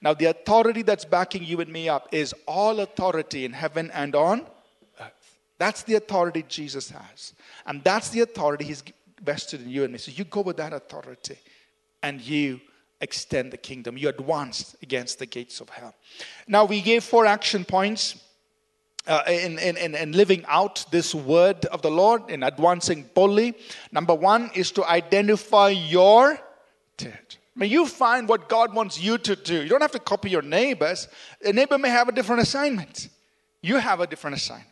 Now, 0.00 0.14
the 0.14 0.26
authority 0.26 0.80
that's 0.80 1.04
backing 1.04 1.44
you 1.44 1.60
and 1.60 1.70
me 1.70 1.90
up 1.90 2.08
is 2.10 2.34
all 2.46 2.80
authority 2.80 3.44
in 3.44 3.52
heaven 3.52 3.90
and 3.92 4.14
on 4.14 4.46
that's 5.60 5.82
the 5.82 5.96
authority 5.96 6.42
Jesus 6.48 6.88
has. 6.90 7.34
And 7.66 7.84
that's 7.84 8.08
the 8.08 8.20
authority 8.20 8.64
he's 8.64 8.82
vested 9.22 9.60
in 9.60 9.68
you 9.68 9.84
and 9.84 9.92
me. 9.92 9.98
So 9.98 10.10
you 10.10 10.24
go 10.24 10.40
with 10.40 10.56
that 10.56 10.72
authority 10.72 11.36
and 12.02 12.18
you 12.22 12.62
extend 13.02 13.52
the 13.52 13.58
kingdom. 13.58 13.98
You 13.98 14.08
advance 14.08 14.74
against 14.82 15.18
the 15.18 15.26
gates 15.26 15.60
of 15.60 15.68
hell. 15.68 15.94
Now, 16.48 16.64
we 16.64 16.80
gave 16.80 17.04
four 17.04 17.26
action 17.26 17.66
points. 17.66 18.24
Uh, 19.06 19.22
in, 19.28 19.58
in, 19.58 19.78
in, 19.78 19.94
in 19.94 20.12
living 20.12 20.44
out 20.46 20.84
this 20.90 21.14
word 21.14 21.64
of 21.66 21.80
the 21.80 21.90
Lord, 21.90 22.28
in 22.28 22.42
advancing 22.42 23.08
boldly. 23.14 23.54
Number 23.90 24.14
one 24.14 24.50
is 24.54 24.70
to 24.72 24.84
identify 24.84 25.70
your 25.70 26.38
territory. 26.98 27.40
May 27.56 27.66
you 27.66 27.86
find 27.86 28.28
what 28.28 28.48
God 28.48 28.74
wants 28.74 29.00
you 29.00 29.16
to 29.18 29.34
do. 29.34 29.62
You 29.62 29.70
don't 29.70 29.80
have 29.80 29.92
to 29.92 29.98
copy 29.98 30.28
your 30.30 30.42
neighbors. 30.42 31.08
A 31.42 31.52
neighbor 31.52 31.78
may 31.78 31.88
have 31.88 32.08
a 32.08 32.12
different 32.12 32.42
assignment. 32.42 33.08
You 33.62 33.76
have 33.78 34.00
a 34.00 34.06
different 34.06 34.36
assignment. 34.36 34.69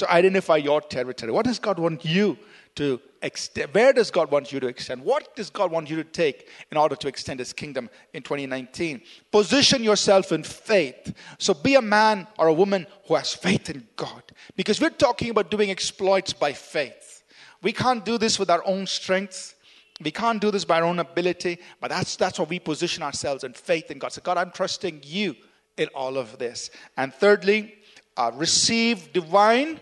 So 0.00 0.06
identify 0.08 0.56
your 0.56 0.80
territory. 0.80 1.30
What 1.30 1.44
does 1.44 1.58
God 1.58 1.78
want 1.78 2.06
you 2.06 2.38
to 2.76 2.98
extend? 3.20 3.74
Where 3.74 3.92
does 3.92 4.10
God 4.10 4.30
want 4.30 4.50
you 4.50 4.58
to 4.58 4.66
extend? 4.66 5.04
What 5.04 5.36
does 5.36 5.50
God 5.50 5.70
want 5.70 5.90
you 5.90 5.96
to 5.96 6.04
take 6.04 6.48
in 6.70 6.78
order 6.78 6.96
to 6.96 7.06
extend 7.06 7.38
His 7.38 7.52
kingdom 7.52 7.90
in 8.14 8.22
2019? 8.22 9.02
Position 9.30 9.84
yourself 9.84 10.32
in 10.32 10.42
faith. 10.42 11.14
So 11.36 11.52
be 11.52 11.74
a 11.74 11.82
man 11.82 12.26
or 12.38 12.46
a 12.46 12.52
woman 12.54 12.86
who 13.08 13.14
has 13.14 13.34
faith 13.34 13.68
in 13.68 13.86
God. 13.94 14.22
Because 14.56 14.80
we're 14.80 14.88
talking 14.88 15.28
about 15.28 15.50
doing 15.50 15.70
exploits 15.70 16.32
by 16.32 16.54
faith. 16.54 17.24
We 17.60 17.74
can't 17.74 18.02
do 18.02 18.16
this 18.16 18.38
with 18.38 18.48
our 18.48 18.62
own 18.64 18.86
strength. 18.86 19.54
We 20.02 20.12
can't 20.12 20.40
do 20.40 20.50
this 20.50 20.64
by 20.64 20.80
our 20.80 20.86
own 20.86 20.98
ability, 20.98 21.58
but 21.78 21.90
that's, 21.90 22.16
that's 22.16 22.38
what 22.38 22.48
we 22.48 22.58
position 22.58 23.02
ourselves 23.02 23.44
in 23.44 23.52
faith 23.52 23.90
in 23.90 23.98
God. 23.98 24.12
So, 24.12 24.22
God, 24.22 24.38
I'm 24.38 24.50
trusting 24.50 25.02
you 25.04 25.36
in 25.76 25.88
all 25.94 26.16
of 26.16 26.38
this. 26.38 26.70
And 26.96 27.12
thirdly, 27.12 27.74
uh, 28.16 28.30
receive 28.34 29.12
divine 29.12 29.78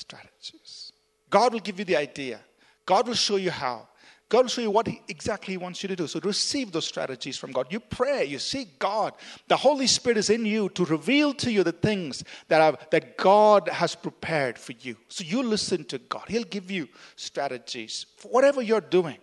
strategies. 0.00 0.92
God 1.28 1.52
will 1.52 1.60
give 1.60 1.78
you 1.78 1.84
the 1.84 1.96
idea, 1.96 2.40
God 2.84 3.06
will 3.06 3.14
show 3.14 3.36
you 3.36 3.50
how. 3.50 3.86
God 4.30 4.42
will 4.42 4.48
show 4.48 4.62
you 4.62 4.70
what 4.70 4.86
he 4.86 5.02
exactly 5.08 5.54
He 5.54 5.58
wants 5.58 5.82
you 5.82 5.88
to 5.88 5.96
do. 5.96 6.06
So 6.06 6.20
receive 6.20 6.70
those 6.70 6.86
strategies 6.86 7.36
from 7.36 7.50
God. 7.50 7.66
You 7.68 7.80
pray, 7.80 8.24
you 8.24 8.38
seek 8.38 8.78
God. 8.78 9.14
The 9.48 9.56
Holy 9.56 9.88
Spirit 9.88 10.18
is 10.18 10.30
in 10.30 10.46
you 10.46 10.68
to 10.70 10.84
reveal 10.84 11.34
to 11.34 11.50
you 11.50 11.64
the 11.64 11.72
things 11.72 12.22
that, 12.46 12.92
that 12.92 13.16
God 13.16 13.68
has 13.68 13.96
prepared 13.96 14.56
for 14.56 14.70
you. 14.70 14.96
So 15.08 15.24
you 15.24 15.42
listen 15.42 15.84
to 15.86 15.98
God. 15.98 16.26
He'll 16.28 16.44
give 16.44 16.70
you 16.70 16.88
strategies 17.16 18.06
for 18.18 18.28
whatever 18.28 18.62
you're 18.62 18.80
doing. 18.80 19.18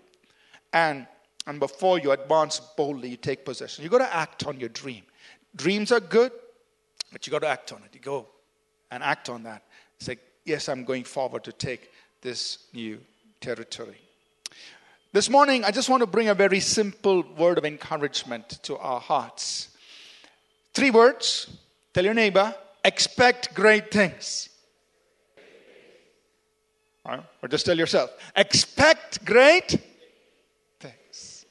And, 0.74 1.08
and 1.48 1.58
before 1.58 2.00
you 2.00 2.12
advance 2.12 2.60
boldly, 2.60 3.08
you 3.08 3.18
take 3.18 3.46
possession. 3.46 3.86
You 3.86 3.90
got 3.90 4.00
to 4.00 4.14
act 4.14 4.46
on 4.46 4.60
your 4.60 4.70
dream. 4.70 5.04
Dreams 5.56 5.94
are 5.94 6.02
good, 6.02 6.34
but 7.14 7.26
you 7.26 7.32
got 7.32 7.44
to 7.44 7.48
act 7.48 7.72
on 7.72 7.82
it. 7.84 7.92
You 7.94 8.02
go 8.02 8.28
and 8.92 9.02
act 9.02 9.30
on 9.30 9.44
that. 9.44 9.64
Say, 10.00 10.18
yes, 10.48 10.70
I'm 10.70 10.86
going 10.86 11.04
forward 11.04 11.44
to 11.44 11.51
take 11.51 11.92
this 12.22 12.60
new 12.74 13.00
territory. 13.42 13.98
This 15.12 15.30
morning, 15.30 15.66
I 15.66 15.72
just 15.72 15.89
want 15.89 16.01
to 16.01 16.08
bring 16.08 16.30
a 16.30 16.34
very 16.34 16.60
simple 16.60 17.24
word 17.38 17.58
of 17.58 17.66
encouragement 17.66 18.60
to 18.63 18.77
our 18.77 19.00
hearts. 19.00 19.70
Three 20.74 20.92
words. 20.92 21.50
Tell 21.94 22.06
your 22.06 22.13
neighbor, 22.13 22.54
expect 22.86 23.54
great 23.56 23.92
things. 23.92 24.50
Or 27.06 27.48
just 27.48 27.66
tell 27.66 27.77
yourself, 27.77 28.12
expect 28.36 29.24
great 29.25 29.80
things. 30.80 31.46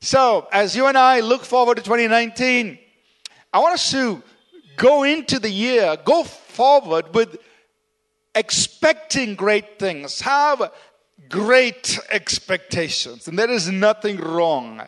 So, 0.00 0.46
as 0.52 0.76
you 0.76 0.86
and 0.86 0.98
I 0.98 1.20
look 1.20 1.44
forward 1.44 1.78
to 1.78 1.82
2019, 1.82 2.78
I 3.52 3.58
want 3.58 3.74
us 3.74 3.90
to 3.92 4.22
go 4.76 5.02
into 5.02 5.38
the 5.38 5.50
year, 5.50 5.96
go 6.04 6.24
forward 6.24 7.14
with 7.14 7.38
expecting 8.34 9.34
great 9.34 9.78
things. 9.78 10.20
Have 10.20 10.72
great 11.28 11.98
expectations. 12.10 13.28
And 13.28 13.38
there 13.38 13.50
is 13.50 13.68
nothing 13.68 14.18
wrong 14.18 14.86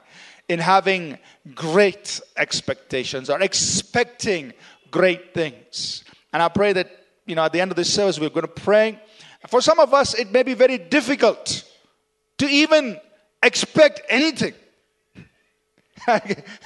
in 0.48 0.58
having 0.58 1.18
great 1.54 2.20
expectations 2.36 3.30
or 3.30 3.40
expecting 3.40 4.52
great 4.90 5.34
things. 5.34 6.04
And 6.32 6.42
I 6.42 6.48
pray 6.48 6.72
that, 6.74 6.90
you 7.26 7.34
know, 7.34 7.44
at 7.44 7.52
the 7.52 7.60
end 7.60 7.72
of 7.72 7.76
this 7.76 7.92
service, 7.92 8.20
we're 8.20 8.30
going 8.30 8.42
to 8.42 8.48
pray. 8.48 9.00
For 9.48 9.60
some 9.60 9.78
of 9.78 9.92
us, 9.94 10.14
it 10.14 10.30
may 10.30 10.42
be 10.42 10.54
very 10.54 10.78
difficult 10.78 11.64
to 12.38 12.46
even 12.46 12.98
expect 13.42 14.02
anything. 14.08 14.54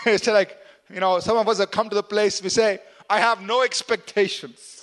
it's 0.07 0.27
like, 0.27 0.57
you 0.93 1.01
know, 1.01 1.21
some 1.21 1.37
of 1.37 1.49
us 1.49 1.59
have 1.59 1.71
come 1.71 1.89
to 1.89 1.95
the 1.95 2.03
place 2.03 2.43
we 2.43 2.49
say, 2.49 2.81
I 3.09 3.21
have 3.21 3.43
no 3.43 3.63
expectations. 3.63 4.80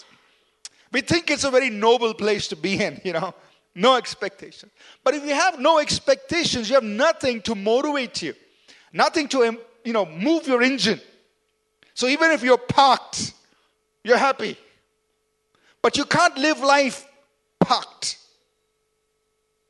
We 0.92 1.02
think 1.02 1.30
it's 1.30 1.44
a 1.44 1.52
very 1.52 1.70
noble 1.70 2.14
place 2.14 2.48
to 2.50 2.56
be 2.56 2.82
in, 2.82 3.02
you 3.04 3.14
know, 3.14 3.34
no 3.76 3.96
expectations. 3.96 4.72
But 5.04 5.14
if 5.14 5.24
you 5.24 5.34
have 5.34 5.60
no 5.60 5.80
expectations, 5.80 6.70
you 6.70 6.76
have 6.76 6.84
nothing 6.84 7.42
to 7.44 7.56
motivate 7.56 8.22
you, 8.22 8.34
nothing 8.94 9.28
to, 9.30 9.60
you 9.84 9.94
know, 9.94 10.06
move 10.06 10.48
your 10.48 10.64
engine. 10.64 11.02
So 11.94 12.08
even 12.08 12.32
if 12.32 12.44
you're 12.44 12.58
parked, 12.58 13.34
you're 14.04 14.18
happy. 14.18 14.58
But 15.82 15.98
you 15.98 16.06
can't 16.06 16.38
live 16.38 16.60
life 16.60 17.08
parked. 17.60 18.18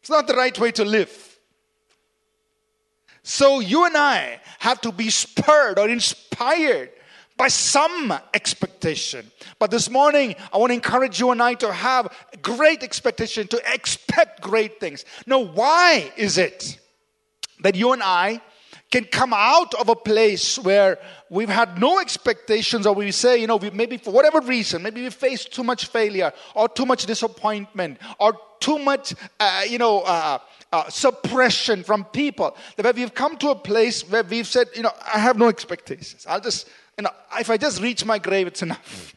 It's 0.01 0.09
not 0.09 0.27
the 0.27 0.35
right 0.35 0.57
way 0.57 0.71
to 0.71 0.85
live. 0.85 1.37
So 3.23 3.59
you 3.59 3.85
and 3.85 3.97
I 3.97 4.39
have 4.59 4.79
to 4.81 4.91
be 4.93 5.09
spurred 5.09 5.79
or 5.79 5.89
inspired 5.89 6.91
by 7.37 7.47
some 7.47 8.13
expectation. 8.33 9.31
But 9.59 9.71
this 9.71 9.89
morning, 9.89 10.35
I 10.51 10.57
want 10.57 10.71
to 10.71 10.73
encourage 10.73 11.19
you 11.19 11.31
and 11.31 11.41
I 11.41 11.53
to 11.55 11.71
have 11.71 12.13
great 12.41 12.83
expectation, 12.83 13.47
to 13.49 13.61
expect 13.71 14.41
great 14.41 14.79
things. 14.79 15.05
Now, 15.25 15.39
why 15.39 16.11
is 16.17 16.37
it 16.37 16.79
that 17.61 17.75
you 17.75 17.93
and 17.93 18.01
I 18.03 18.41
can 18.89 19.03
come 19.03 19.33
out 19.33 19.73
of 19.73 19.89
a 19.89 19.95
place 19.95 20.57
where 20.57 20.97
we've 21.29 21.49
had 21.49 21.79
no 21.79 21.99
expectations, 21.99 22.85
or 22.85 22.95
we 22.95 23.11
say, 23.11 23.39
you 23.39 23.45
know, 23.45 23.57
we 23.57 23.69
maybe 23.69 23.97
for 23.97 24.11
whatever 24.11 24.39
reason, 24.39 24.81
maybe 24.81 25.03
we 25.03 25.09
faced 25.09 25.53
too 25.53 25.63
much 25.63 25.87
failure, 25.87 26.31
or 26.55 26.69
too 26.69 26.85
much 26.85 27.05
disappointment, 27.05 27.97
or 28.19 28.37
too 28.59 28.79
much, 28.79 29.13
uh, 29.39 29.63
you 29.67 29.77
know, 29.77 30.01
uh, 30.01 30.39
uh, 30.71 30.89
suppression 30.89 31.83
from 31.83 32.05
people. 32.05 32.55
That 32.77 32.95
we've 32.95 33.13
come 33.13 33.37
to 33.37 33.49
a 33.49 33.55
place 33.55 34.09
where 34.09 34.23
we've 34.23 34.47
said, 34.47 34.67
you 34.73 34.83
know, 34.83 34.91
I 35.13 35.19
have 35.19 35.37
no 35.37 35.49
expectations. 35.49 36.25
I'll 36.27 36.41
just 36.41 36.69
if 37.39 37.49
I 37.49 37.57
just 37.57 37.81
reach 37.81 38.05
my 38.05 38.19
grave, 38.19 38.47
it's 38.47 38.61
enough. 38.61 39.15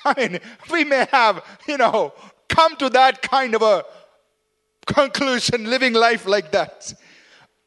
I 0.04 0.14
mean, 0.16 0.40
we 0.70 0.84
may 0.84 1.06
have, 1.10 1.44
you 1.68 1.76
know, 1.76 2.14
come 2.48 2.76
to 2.76 2.88
that 2.90 3.22
kind 3.22 3.54
of 3.54 3.62
a 3.62 3.84
conclusion, 4.86 5.64
living 5.64 5.92
life 5.92 6.26
like 6.26 6.52
that. 6.52 6.92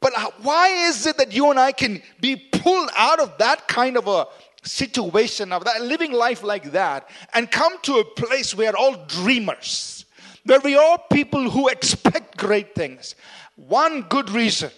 But 0.00 0.12
uh, 0.16 0.30
why 0.42 0.68
is 0.88 1.06
it 1.06 1.16
that 1.18 1.32
you 1.32 1.50
and 1.50 1.58
I 1.58 1.72
can 1.72 2.02
be 2.20 2.36
pulled 2.36 2.90
out 2.96 3.20
of 3.20 3.38
that 3.38 3.68
kind 3.68 3.96
of 3.96 4.06
a 4.08 4.26
situation, 4.62 5.52
of 5.52 5.64
that 5.64 5.82
living 5.82 6.12
life 6.12 6.42
like 6.42 6.72
that, 6.72 7.08
and 7.32 7.50
come 7.50 7.78
to 7.82 7.98
a 7.98 8.04
place 8.04 8.54
where 8.54 8.76
all 8.76 9.04
dreamers, 9.06 10.04
where 10.44 10.60
we 10.60 10.76
are 10.76 10.98
people 11.10 11.48
who 11.48 11.68
expect 11.68 12.36
great 12.36 12.74
things? 12.74 13.14
One 13.56 14.02
good 14.02 14.30
reason 14.30 14.70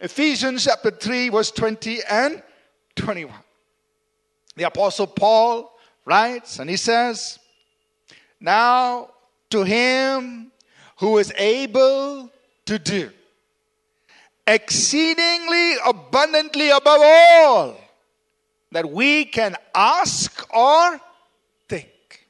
Ephesians 0.00 0.64
chapter 0.64 0.92
3, 0.92 1.30
verse 1.30 1.50
20 1.50 1.98
and 2.08 2.42
21. 2.98 3.34
The 4.56 4.64
Apostle 4.64 5.06
Paul 5.06 5.72
writes, 6.04 6.58
and 6.58 6.68
he 6.68 6.76
says, 6.76 7.38
Now 8.40 9.10
to 9.50 9.62
him 9.62 10.50
who 10.98 11.18
is 11.18 11.32
able 11.36 12.30
to 12.66 12.78
do 12.78 13.10
exceedingly 14.46 15.74
abundantly 15.86 16.70
above 16.70 17.00
all 17.00 17.76
that 18.72 18.90
we 18.90 19.24
can 19.24 19.54
ask 19.74 20.46
or 20.54 21.00
think, 21.68 22.26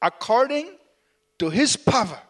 according 0.00 0.70
to 1.38 1.50
his 1.50 1.76
power 1.76 2.20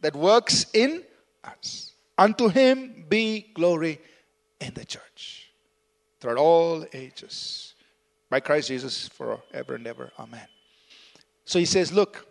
that 0.00 0.14
works 0.14 0.66
in 0.72 1.02
us. 1.44 1.92
Unto 2.18 2.48
him 2.48 3.04
be 3.08 3.50
glory 3.52 4.00
in 4.60 4.72
the 4.74 4.84
church 4.84 5.35
throughout 6.20 6.38
all 6.38 6.84
ages. 6.92 7.74
By 8.28 8.40
Christ 8.40 8.68
Jesus 8.68 9.08
forever 9.08 9.76
and 9.76 9.86
ever. 9.86 10.10
Amen. 10.18 10.48
So 11.44 11.58
he 11.58 11.64
says, 11.64 11.92
Look, 11.92 12.26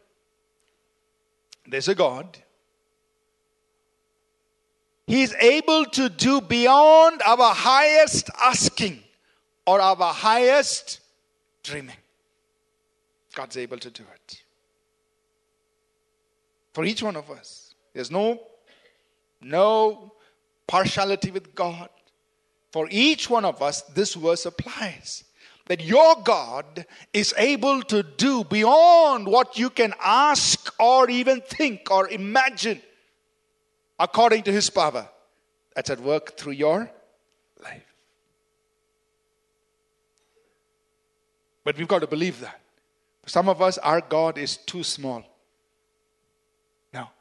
there's 1.68 1.88
a 1.88 1.96
God. 1.96 2.38
He's 5.08 5.34
able 5.36 5.86
to 5.86 6.10
do 6.10 6.42
beyond 6.42 7.22
our 7.26 7.54
highest 7.54 8.30
asking 8.42 9.04
or 9.66 9.80
our 9.80 9.96
highest 10.14 11.00
dreaming. 11.64 11.98
God's 13.36 13.58
able 13.58 13.78
to 13.78 13.90
do 13.90 14.04
it. 14.04 14.42
For 16.74 16.86
each 16.86 17.04
one 17.04 17.16
of 17.16 17.30
us. 17.30 17.74
There's 17.94 18.12
no, 18.12 18.42
no 19.42 20.12
partiality 20.68 21.32
with 21.32 21.54
God. 21.56 21.90
For 22.76 22.90
each 22.92 23.30
one 23.30 23.46
of 23.46 23.62
us, 23.62 23.84
this 23.84 24.16
verse 24.16 24.46
applies 24.46 25.24
that 25.68 25.82
your 25.82 26.14
God 26.22 26.86
is 27.14 27.34
able 27.38 27.82
to 27.84 28.04
do 28.04 28.44
beyond 28.44 29.28
what 29.28 29.58
you 29.58 29.70
can 29.70 29.94
ask 30.04 30.74
or 30.78 31.10
even 31.10 31.40
think 31.40 31.90
or 31.90 32.10
imagine 32.10 32.82
according 33.98 34.44
to 34.44 34.52
his 34.52 34.70
power 34.70 35.08
that's 35.74 35.90
at 35.90 36.02
work 36.02 36.36
through 36.36 36.52
your 36.52 36.92
life. 37.64 37.94
But 41.64 41.78
we've 41.78 41.88
got 41.88 42.00
to 42.00 42.08
believe 42.08 42.42
that. 42.42 42.60
For 43.24 43.30
some 43.30 43.48
of 43.48 43.62
us, 43.62 43.78
our 43.78 44.02
God 44.02 44.38
is 44.38 44.58
too 44.58 44.84
small. 44.84 45.24
Now, 46.92 47.14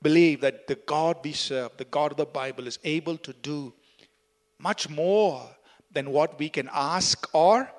believe 0.00 0.42
that 0.42 0.68
the 0.68 0.76
God 0.76 1.16
we 1.24 1.32
serve, 1.32 1.76
the 1.76 1.84
God 1.86 2.12
of 2.12 2.18
the 2.18 2.24
Bible, 2.24 2.68
is 2.68 2.78
able 2.84 3.16
to 3.16 3.32
do 3.32 3.72
much 4.60 4.88
more 4.88 5.48
than 5.92 6.10
what 6.10 6.38
we 6.38 6.48
can 6.48 6.68
ask 6.72 7.28
or 7.32 7.70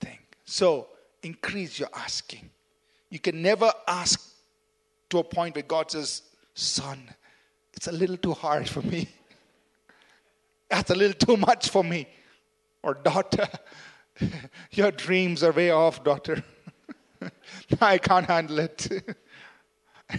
think. 0.00 0.20
So, 0.44 0.88
increase 1.22 1.78
your 1.78 1.88
asking. 1.94 2.50
You 3.08 3.18
can 3.18 3.42
never 3.42 3.72
ask 3.88 4.34
to 5.10 5.18
a 5.18 5.24
point 5.24 5.56
where 5.56 5.64
God 5.64 5.90
says, 5.90 6.22
Son, 6.54 7.02
it's 7.74 7.88
a 7.88 7.92
little 7.92 8.16
too 8.16 8.34
hard 8.34 8.68
for 8.68 8.82
me. 8.82 9.08
That's 10.68 10.90
a 10.90 10.94
little 10.94 11.14
too 11.14 11.36
much 11.36 11.70
for 11.70 11.82
me. 11.82 12.06
Or, 12.82 12.94
daughter, 12.94 13.48
your 14.70 14.90
dreams 14.90 15.42
are 15.42 15.52
way 15.52 15.70
off, 15.70 16.04
daughter. 16.04 16.42
I 17.80 17.98
can't 17.98 18.26
handle 18.26 18.60
it. 18.60 18.88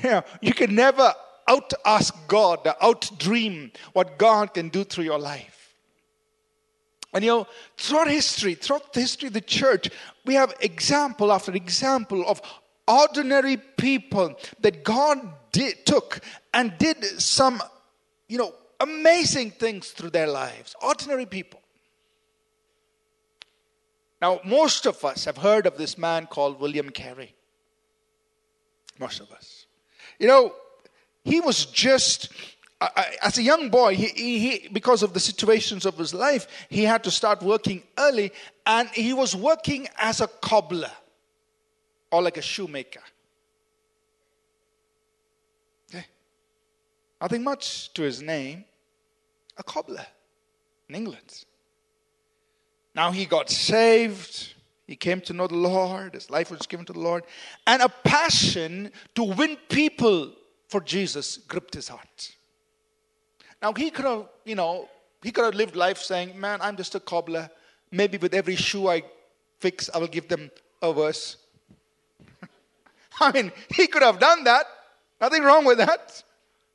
yeah, 0.03 0.21
you 0.41 0.53
can 0.53 0.75
never 0.75 1.13
out 1.47 1.73
ask 1.85 2.15
God, 2.27 2.67
out 2.81 3.11
dream 3.17 3.71
what 3.93 4.17
God 4.17 4.53
can 4.53 4.69
do 4.69 4.83
through 4.83 5.05
your 5.05 5.19
life. 5.19 5.60
And 7.13 7.23
you 7.23 7.31
know, 7.31 7.47
throughout 7.77 8.07
history, 8.07 8.55
throughout 8.55 8.93
the 8.93 9.01
history 9.01 9.27
of 9.27 9.33
the 9.33 9.41
church, 9.41 9.89
we 10.25 10.35
have 10.35 10.53
example 10.61 11.31
after 11.31 11.53
example 11.53 12.23
of 12.27 12.41
ordinary 12.87 13.57
people 13.57 14.35
that 14.61 14.83
God 14.83 15.19
did, 15.51 15.85
took 15.85 16.19
and 16.53 16.77
did 16.77 17.03
some, 17.21 17.61
you 18.27 18.37
know, 18.37 18.53
amazing 18.79 19.51
things 19.51 19.91
through 19.91 20.11
their 20.11 20.27
lives. 20.27 20.75
Ordinary 20.81 21.25
people. 21.25 21.61
Now, 24.21 24.39
most 24.45 24.85
of 24.85 25.03
us 25.03 25.25
have 25.25 25.37
heard 25.37 25.65
of 25.65 25.77
this 25.77 25.97
man 25.97 26.27
called 26.27 26.59
William 26.59 26.89
Carey. 26.91 27.33
Most 28.99 29.19
of 29.19 29.31
us. 29.31 29.65
You 30.19 30.27
know, 30.27 30.53
he 31.23 31.39
was 31.39 31.65
just 31.65 32.29
as 33.21 33.37
a 33.37 33.43
young 33.43 33.69
boy, 33.69 33.95
he, 33.95 34.39
he, 34.39 34.67
because 34.69 35.03
of 35.03 35.13
the 35.13 35.19
situations 35.19 35.85
of 35.85 35.97
his 35.97 36.13
life, 36.13 36.47
he 36.69 36.83
had 36.83 37.03
to 37.03 37.11
start 37.11 37.43
working 37.43 37.83
early, 37.97 38.31
and 38.65 38.89
he 38.89 39.13
was 39.13 39.35
working 39.35 39.87
as 39.97 40.19
a 40.19 40.27
cobbler 40.27 40.91
or 42.11 42.21
like 42.23 42.37
a 42.37 42.41
shoemaker. 42.41 43.01
Okay. 45.93 46.05
Nothing 47.21 47.43
much 47.43 47.93
to 47.93 48.01
his 48.01 48.21
name, 48.21 48.65
a 49.57 49.63
cobbler 49.63 50.05
in 50.89 50.95
England. 50.95 51.45
Now 52.95 53.11
he 53.11 53.25
got 53.25 53.49
saved. 53.49 54.55
He 54.87 54.95
came 54.95 55.21
to 55.21 55.33
know 55.33 55.47
the 55.47 55.55
Lord. 55.55 56.15
His 56.15 56.29
life 56.29 56.51
was 56.51 56.67
given 56.67 56.85
to 56.87 56.93
the 56.93 56.99
Lord. 56.99 57.23
And 57.65 57.81
a 57.81 57.87
passion 57.87 58.91
to 59.15 59.23
win 59.23 59.55
people 59.69 60.33
for 60.67 60.81
Jesus 60.81 61.37
gripped 61.37 61.75
his 61.75 61.87
heart. 61.87 62.31
Now, 63.61 63.73
he 63.73 63.91
could 63.91 64.05
have, 64.05 64.27
you 64.45 64.55
know, 64.55 64.89
he 65.21 65.31
could 65.31 65.45
have 65.45 65.55
lived 65.55 65.75
life 65.75 65.99
saying, 65.99 66.39
Man, 66.39 66.59
I'm 66.61 66.75
just 66.75 66.95
a 66.95 66.99
cobbler. 66.99 67.49
Maybe 67.91 68.17
with 68.17 68.33
every 68.33 68.55
shoe 68.55 68.87
I 68.87 69.03
fix, 69.59 69.89
I 69.93 69.99
will 69.99 70.07
give 70.07 70.27
them 70.27 70.49
a 70.81 70.91
verse. 70.93 71.37
I 73.19 73.31
mean, 73.31 73.51
he 73.73 73.87
could 73.87 74.01
have 74.01 74.19
done 74.19 74.43
that. 74.45 74.65
Nothing 75.19 75.43
wrong 75.43 75.65
with 75.65 75.77
that. 75.77 76.23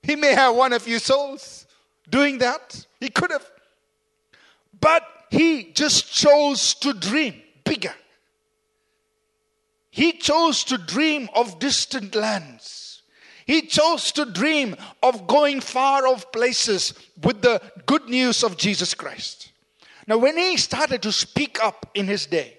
He 0.03 0.15
may 0.15 0.35
have 0.35 0.55
won 0.55 0.73
a 0.73 0.79
few 0.79 1.01
souls 1.01 1.67
doing 2.09 2.39
that. 2.39 2.87
He 3.01 3.09
could 3.09 3.33
have. 3.33 3.45
But 4.81 5.03
he 5.31 5.73
just 5.73 6.13
chose 6.13 6.75
to 6.75 6.93
dream 6.93 7.43
bigger. 7.65 7.95
He 9.91 10.13
chose 10.13 10.63
to 10.65 10.79
dream 10.79 11.29
of 11.35 11.59
distant 11.59 12.15
lands. 12.15 12.86
He 13.47 13.63
chose 13.63 14.11
to 14.13 14.25
dream 14.25 14.75
of 15.03 15.27
going 15.29 15.61
far 15.61 16.07
off 16.07 16.33
places 16.33 16.95
with 17.23 17.43
the 17.43 17.63
good 17.87 18.09
news 18.09 18.43
of 18.43 18.57
Jesus 18.57 18.93
Christ. 18.93 19.53
Now, 20.09 20.19
when 20.19 20.37
he 20.37 20.57
started 20.57 21.03
to 21.03 21.13
speak 21.13 21.63
up 21.63 21.91
in 21.95 22.07
his 22.07 22.27
day 22.27 22.59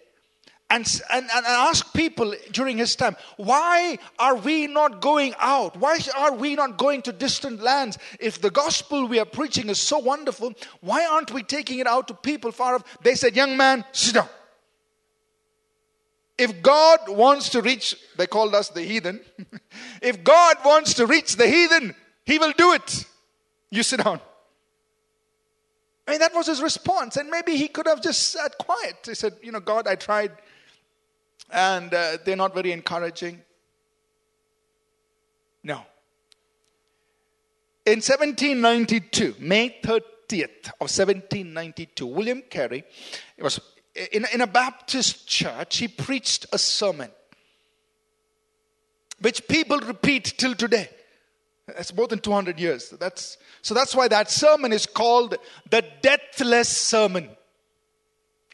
and, 0.70 0.86
and, 1.12 1.26
and 1.34 1.46
ask 1.46 1.94
people 1.94 2.34
during 2.52 2.78
his 2.78 2.96
time, 2.96 3.18
why 3.36 3.98
are 4.18 4.36
we 4.36 4.68
not 4.68 5.02
going 5.02 5.34
out? 5.40 5.76
Why 5.78 6.00
are 6.18 6.34
we 6.34 6.56
not 6.56 6.78
going 6.78 7.02
to 7.04 7.12
distant 7.12 7.62
lands? 7.62 7.98
If 8.20 8.42
the 8.42 8.50
gospel 8.50 9.08
we 9.08 9.20
are 9.20 9.26
preaching 9.26 9.70
is 9.70 9.80
so 9.80 10.00
wonderful, 10.00 10.54
why 10.80 11.06
aren't 11.06 11.32
we 11.32 11.44
taking 11.44 11.80
it 11.80 11.88
out 11.88 12.08
to 12.08 12.14
people 12.14 12.54
far 12.54 12.76
off? 12.76 12.98
They 13.02 13.16
said, 13.16 13.36
Young 13.36 13.58
man, 13.58 13.84
sit 13.92 14.16
down. 14.16 14.30
If 16.38 16.62
God 16.62 17.00
wants 17.08 17.50
to 17.50 17.62
reach, 17.62 17.96
they 18.16 18.28
called 18.28 18.54
us 18.54 18.70
the 18.70 18.84
heathen. 18.84 19.22
if 20.02 20.24
God 20.24 20.58
wants 20.64 20.94
to 20.96 21.08
reach 21.08 21.36
the 21.36 21.48
heathen, 21.48 21.96
He 22.26 22.38
will 22.38 22.54
do 22.58 22.74
it. 22.74 23.06
You 23.72 23.84
sit 23.84 24.04
down. 24.04 24.22
I 26.08 26.12
mean, 26.12 26.20
that 26.22 26.34
was 26.34 26.48
his 26.48 26.62
response. 26.62 27.18
And 27.18 27.30
maybe 27.30 27.58
he 27.58 27.68
could 27.68 27.86
have 27.86 28.02
just 28.02 28.30
sat 28.30 28.58
quiet. 28.58 28.96
He 29.06 29.14
said, 29.14 29.34
You 29.42 29.52
know, 29.52 29.60
God, 29.60 29.88
I 29.88 29.96
tried, 29.96 30.32
and 31.52 31.94
uh, 31.94 32.18
they're 32.24 32.38
not 32.38 32.54
very 32.54 32.72
encouraging. 32.72 33.42
No. 35.64 35.82
In 37.86 38.00
1792, 38.00 39.36
May 39.40 39.78
30th 39.82 40.68
of 40.80 40.90
1792, 40.90 42.06
William 42.06 42.42
Carey 42.50 42.84
it 43.38 43.44
was 43.44 43.60
in, 44.12 44.26
in 44.34 44.42
a 44.42 44.48
Baptist 44.48 45.28
church, 45.28 45.78
he 45.78 45.88
preached 45.88 46.46
a 46.52 46.58
sermon 46.58 47.10
which 49.20 49.48
people 49.48 49.80
repeat 49.80 50.36
till 50.38 50.54
today. 50.54 50.90
That's 51.66 51.94
more 51.94 52.08
than 52.08 52.20
200 52.20 52.60
years. 52.60 52.92
That's, 52.92 53.38
so 53.62 53.74
that's 53.74 53.96
why 53.96 54.08
that 54.08 54.32
sermon 54.32 54.72
is 54.72 54.86
called 54.86 55.36
the 55.70 55.84
deathless 56.02 56.70
sermon. 56.70 57.30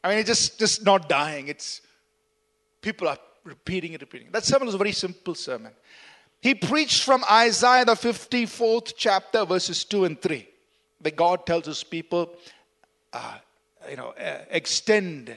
I 0.03 0.09
mean, 0.09 0.19
it's 0.19 0.27
just, 0.27 0.59
just 0.59 0.85
not 0.85 1.07
dying. 1.07 1.47
It's 1.47 1.81
people 2.81 3.07
are 3.07 3.19
repeating 3.43 3.93
it, 3.93 4.01
repeating. 4.01 4.29
That 4.31 4.45
sermon 4.45 4.65
was 4.65 4.75
a 4.75 4.79
very 4.79 4.91
simple 4.93 5.35
sermon. 5.35 5.73
He 6.41 6.55
preached 6.55 7.03
from 7.03 7.23
Isaiah, 7.31 7.85
the 7.85 7.93
54th 7.93 8.93
chapter, 8.97 9.45
verses 9.45 9.85
2 9.85 10.05
and 10.05 10.21
3, 10.21 10.47
where 10.99 11.11
God 11.11 11.45
tells 11.45 11.65
his 11.65 11.83
people, 11.83 12.33
uh, 13.13 13.37
you 13.89 13.95
know, 13.95 14.09
uh, 14.19 14.39
extend 14.49 15.35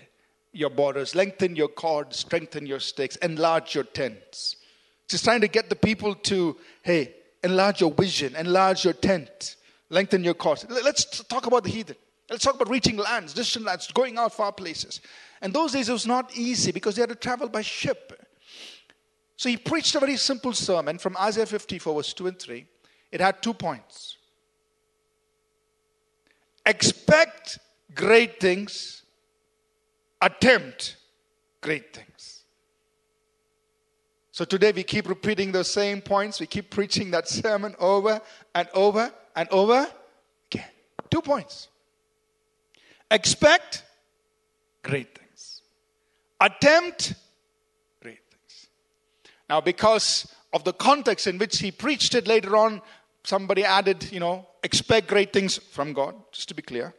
your 0.52 0.70
borders, 0.70 1.14
lengthen 1.14 1.54
your 1.54 1.68
cords, 1.68 2.18
strengthen 2.18 2.66
your 2.66 2.80
stakes, 2.80 3.16
enlarge 3.16 3.74
your 3.74 3.84
tents. 3.84 4.56
Just 5.08 5.24
trying 5.24 5.42
to 5.42 5.48
get 5.48 5.68
the 5.68 5.76
people 5.76 6.14
to, 6.14 6.56
hey, 6.82 7.14
enlarge 7.44 7.80
your 7.80 7.92
vision, 7.92 8.34
enlarge 8.34 8.84
your 8.84 8.94
tent, 8.94 9.56
lengthen 9.90 10.24
your 10.24 10.34
cords. 10.34 10.66
Let's 10.68 11.22
talk 11.24 11.46
about 11.46 11.64
the 11.64 11.70
heathen. 11.70 11.96
Let's 12.28 12.44
talk 12.44 12.56
about 12.56 12.70
reaching 12.70 12.96
lands, 12.96 13.34
distant 13.34 13.64
lands, 13.64 13.90
going 13.92 14.18
out 14.18 14.32
far 14.32 14.52
places. 14.52 15.00
And 15.40 15.52
those 15.52 15.72
days 15.72 15.88
it 15.88 15.92
was 15.92 16.06
not 16.06 16.36
easy 16.36 16.72
because 16.72 16.96
they 16.96 17.02
had 17.02 17.10
to 17.10 17.14
travel 17.14 17.48
by 17.48 17.62
ship. 17.62 18.20
So 19.36 19.48
he 19.48 19.56
preached 19.56 19.94
a 19.94 20.00
very 20.00 20.16
simple 20.16 20.52
sermon 20.54 20.98
from 20.98 21.16
Isaiah 21.18 21.46
54, 21.46 21.94
verse 21.94 22.12
2 22.14 22.26
and 22.26 22.38
3. 22.38 22.66
It 23.12 23.20
had 23.20 23.42
two 23.42 23.54
points. 23.54 24.16
Expect 26.64 27.58
great 27.94 28.40
things, 28.40 29.02
attempt 30.20 30.96
great 31.60 31.92
things. 31.92 32.44
So 34.32 34.44
today 34.44 34.70
we 34.72 34.82
keep 34.82 35.08
repeating 35.08 35.52
those 35.52 35.70
same 35.70 36.02
points. 36.02 36.40
We 36.40 36.46
keep 36.46 36.68
preaching 36.68 37.10
that 37.12 37.26
sermon 37.26 37.74
over 37.78 38.20
and 38.54 38.68
over 38.74 39.10
and 39.34 39.48
over 39.48 39.86
again. 40.50 40.68
Two 41.10 41.22
points. 41.22 41.68
Expect 43.10 43.82
great 44.82 45.18
things. 45.18 45.62
Attempt 46.38 47.14
great 48.02 48.20
things. 48.30 48.68
Now, 49.48 49.62
because 49.62 50.30
of 50.52 50.64
the 50.64 50.74
context 50.74 51.26
in 51.26 51.38
which 51.38 51.58
he 51.58 51.70
preached 51.70 52.14
it 52.14 52.26
later 52.26 52.56
on, 52.56 52.82
somebody 53.24 53.64
added, 53.64 54.12
you 54.12 54.20
know, 54.20 54.46
expect 54.62 55.08
great 55.08 55.32
things 55.32 55.56
from 55.56 55.94
God, 55.94 56.14
just 56.30 56.48
to 56.48 56.54
be 56.54 56.60
clear. 56.62 56.94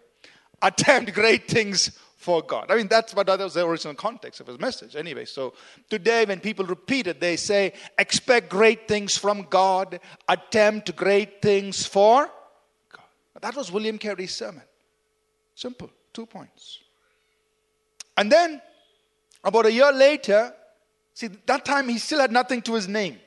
Attempt 0.62 1.14
great 1.14 1.48
things 1.48 1.92
for 2.18 2.42
God. 2.42 2.72
I 2.72 2.76
mean, 2.76 2.88
that's 2.88 3.14
what 3.14 3.28
that 3.28 3.40
was 3.40 3.54
the 3.54 3.66
original 3.66 3.94
context 3.94 4.42
of 4.42 4.48
his 4.48 4.60
message, 4.60 4.96
anyway. 4.96 5.26
So 5.26 5.54
today, 5.90 6.26
when 6.26 6.40
people 6.40 6.66
repeat 6.66 7.08
it, 7.08 7.22
they 7.22 7.38
say, 7.38 7.74
expect 7.98 8.50
great 8.50 8.88
things 8.88 9.18
from 9.18 9.44
God, 9.44 10.00
attempt 10.28 10.96
great 10.96 11.42
things 11.42 11.86
for 11.86 12.26
God. 12.92 13.06
That 13.42 13.56
was 13.56 13.72
William 13.72 13.98
Carey's 13.98 14.36
sermon. 14.36 14.64
Simple, 15.54 15.92
two 16.12 16.26
points. 16.26 16.80
And 18.18 18.32
then, 18.32 18.62
about 19.44 19.68
a 19.68 19.72
year 19.72 19.94
later, 19.94 20.54
see, 21.14 21.28
that 21.46 21.66
time 21.66 21.88
he 21.88 22.00
still 22.00 22.20
had 22.20 22.32
nothing 22.32 22.64
to 22.64 22.74
his 22.74 22.88
name. 22.88 23.20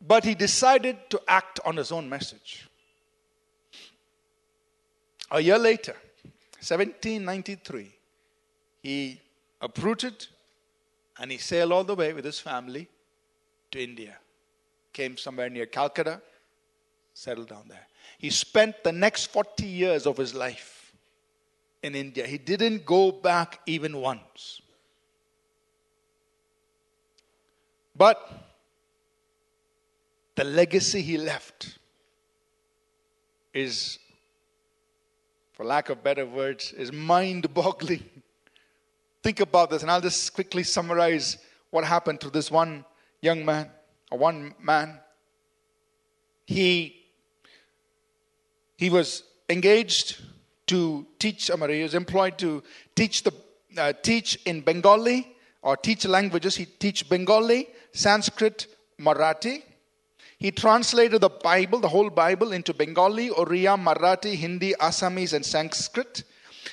But 0.00 0.24
he 0.24 0.36
decided 0.36 0.96
to 1.10 1.20
act 1.26 1.58
on 1.64 1.76
his 1.76 1.90
own 1.90 2.08
message. 2.08 2.67
A 5.30 5.40
year 5.40 5.58
later, 5.58 5.96
1793, 6.60 7.94
he 8.82 9.20
uprooted 9.60 10.26
and 11.18 11.30
he 11.30 11.38
sailed 11.38 11.72
all 11.72 11.84
the 11.84 11.94
way 11.94 12.12
with 12.12 12.24
his 12.24 12.40
family 12.40 12.88
to 13.70 13.82
India. 13.82 14.16
Came 14.92 15.16
somewhere 15.16 15.50
near 15.50 15.66
Calcutta, 15.66 16.22
settled 17.12 17.48
down 17.48 17.64
there. 17.68 17.86
He 18.18 18.30
spent 18.30 18.82
the 18.82 18.92
next 18.92 19.26
40 19.26 19.66
years 19.66 20.06
of 20.06 20.16
his 20.16 20.34
life 20.34 20.92
in 21.82 21.94
India. 21.94 22.26
He 22.26 22.38
didn't 22.38 22.86
go 22.86 23.12
back 23.12 23.60
even 23.66 23.96
once. 24.00 24.62
But 27.94 28.18
the 30.36 30.44
legacy 30.44 31.02
he 31.02 31.18
left 31.18 31.78
is 33.52 33.98
for 35.58 35.64
lack 35.64 35.88
of 35.88 36.04
better 36.04 36.24
words, 36.24 36.72
is 36.72 36.92
mind 36.92 37.52
boggling. 37.52 38.04
Think 39.24 39.40
about 39.40 39.70
this, 39.70 39.82
and 39.82 39.90
I'll 39.90 40.00
just 40.00 40.32
quickly 40.32 40.62
summarize 40.62 41.36
what 41.70 41.82
happened 41.82 42.20
to 42.20 42.30
this 42.30 42.48
one 42.48 42.84
young 43.20 43.44
man, 43.44 43.68
or 44.12 44.18
one 44.18 44.54
man. 44.60 45.00
He, 46.46 47.04
he 48.76 48.88
was 48.88 49.24
engaged 49.48 50.22
to 50.68 51.04
teach, 51.18 51.50
I 51.50 51.56
mean, 51.56 51.70
he 51.70 51.82
was 51.82 51.96
employed 51.96 52.38
to 52.38 52.62
teach, 52.94 53.24
the, 53.24 53.34
uh, 53.76 53.92
teach 54.00 54.38
in 54.46 54.60
Bengali 54.60 55.34
or 55.62 55.76
teach 55.76 56.06
languages. 56.06 56.54
He 56.54 56.66
teach 56.66 57.08
Bengali, 57.08 57.66
Sanskrit, 57.90 58.68
Marathi, 59.00 59.64
he 60.38 60.52
translated 60.52 61.20
the 61.20 61.28
Bible, 61.28 61.80
the 61.80 61.88
whole 61.88 62.10
Bible, 62.10 62.52
into 62.52 62.72
Bengali, 62.72 63.30
Oriya, 63.30 63.76
Marathi, 63.76 64.34
Hindi, 64.34 64.72
Assamese, 64.74 65.32
and 65.32 65.44
Sanskrit. 65.44 66.22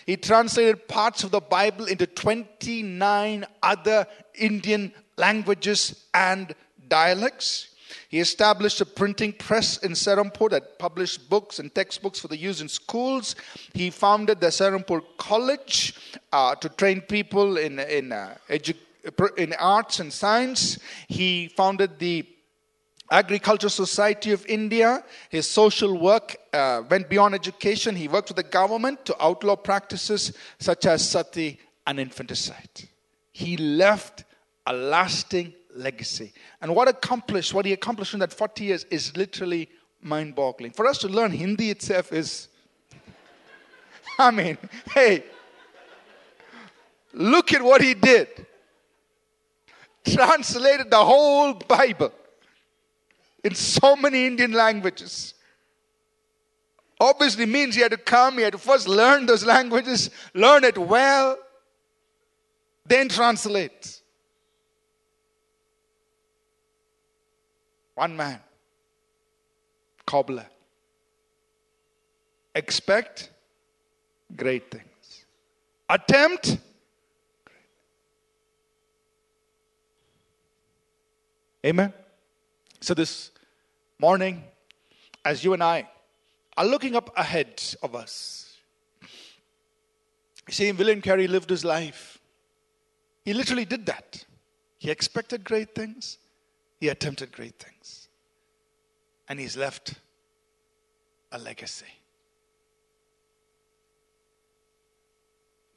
He 0.06 0.18
translated 0.18 0.88
parts 0.88 1.24
of 1.24 1.32
the 1.32 1.40
Bible 1.40 1.86
into 1.86 2.06
29 2.06 3.46
other 3.64 4.06
Indian 4.36 4.94
languages 5.18 6.06
and 6.14 6.54
dialects. 6.88 7.70
He 8.10 8.20
established 8.20 8.82
a 8.82 8.86
printing 8.86 9.34
press 9.34 9.78
in 9.78 9.94
Serampore 9.94 10.52
that 10.52 10.78
published 10.78 11.28
books 11.28 11.58
and 11.58 11.74
textbooks 11.74 12.20
for 12.20 12.28
the 12.28 12.38
use 12.38 12.62
in 12.62 12.68
schools. 12.70 13.36
He 13.74 13.90
founded 13.90 14.42
the 14.42 14.48
Serampore 14.48 15.04
College 15.18 15.96
uh, 16.32 16.54
to 16.56 16.70
train 16.70 17.02
people 17.02 17.58
in, 17.58 17.80
in, 17.80 18.12
uh, 18.12 18.38
edu- 18.48 18.76
in 19.38 19.54
arts 19.54 20.00
and 20.00 20.14
science. 20.14 20.78
He 21.08 21.48
founded 21.48 21.98
the 21.98 22.28
Agricultural 23.12 23.70
Society 23.70 24.32
of 24.32 24.46
India. 24.48 25.04
His 25.30 25.48
social 25.48 25.98
work 25.98 26.36
uh, 26.54 26.82
went 26.90 27.10
beyond 27.10 27.36
education. 27.36 27.96
He 27.96 28.08
worked 28.08 28.30
with 28.30 28.38
the 28.38 28.44
government 28.44 29.06
to 29.06 29.24
outlaw 29.24 29.56
practices 29.56 30.34
such 30.60 30.86
as 30.86 31.08
sati 31.08 31.60
and 31.86 32.00
infanticide. 32.00 32.90
He 33.32 33.58
left 33.58 34.24
a 34.66 34.74
lasting 34.74 35.54
legacy. 35.76 36.34
And 36.62 36.74
what 36.76 36.88
accomplished, 36.88 37.54
what 37.54 37.66
he 37.66 37.74
accomplished 37.74 38.14
in 38.14 38.20
that 38.22 38.34
40 38.34 38.64
years 38.64 38.86
is 38.86 39.16
literally 39.16 39.70
mind-boggling. 40.02 40.72
For 40.72 40.88
us 40.88 40.98
to 41.00 41.08
learn 41.08 41.32
Hindi 41.32 41.70
itself 41.70 42.12
is 42.12 42.48
I 44.20 44.32
mean, 44.32 44.58
hey, 44.94 45.24
look 47.14 47.54
at 47.54 47.62
what 47.62 47.82
he 47.82 47.94
did. 47.94 48.46
Translated 50.06 50.90
the 50.90 51.04
whole 51.04 51.54
Bible 51.54 52.12
in 53.46 53.54
so 53.54 53.96
many 53.96 54.26
Indian 54.26 54.54
languages. 54.54 55.36
Obviously 57.00 57.46
means 57.46 57.76
he 57.76 57.82
had 57.82 57.92
to 57.92 57.98
come, 57.98 58.38
he 58.38 58.44
had 58.44 58.54
to 58.54 58.58
first 58.58 58.88
learn 58.88 59.28
those 59.28 59.46
languages, 59.46 60.10
learn 60.34 60.64
it 60.64 60.78
well, 60.78 61.38
then 62.88 63.08
translate. 63.08 64.02
One 67.94 68.18
man, 68.18 68.40
cobbler. 70.08 70.48
Expect 72.56 73.30
great 74.36 74.72
things. 74.72 75.26
Attempt 75.88 76.58
Amen. 81.66 81.92
So 82.80 82.94
this 82.94 83.32
morning, 84.00 84.44
as 85.24 85.44
you 85.44 85.54
and 85.54 85.64
I 85.64 85.90
are 86.58 86.66
looking 86.66 86.96
up 86.96 87.12
ahead 87.18 87.62
of 87.82 87.96
us, 87.96 88.58
you 90.48 90.54
see, 90.54 90.72
William 90.72 91.02
Carey 91.02 91.28
lived 91.28 91.50
his 91.50 91.66
life. 91.66 92.20
He 93.24 93.34
literally 93.34 93.66
did 93.66 93.88
that. 93.88 94.24
He 94.78 94.92
expected 94.92 95.44
great 95.44 95.74
things, 95.74 96.18
he 96.80 96.90
attempted 96.90 97.32
great 97.32 97.58
things, 97.58 98.08
and 99.28 99.40
he's 99.40 99.58
left 99.58 99.96
a 101.32 101.40
legacy. 101.40 101.86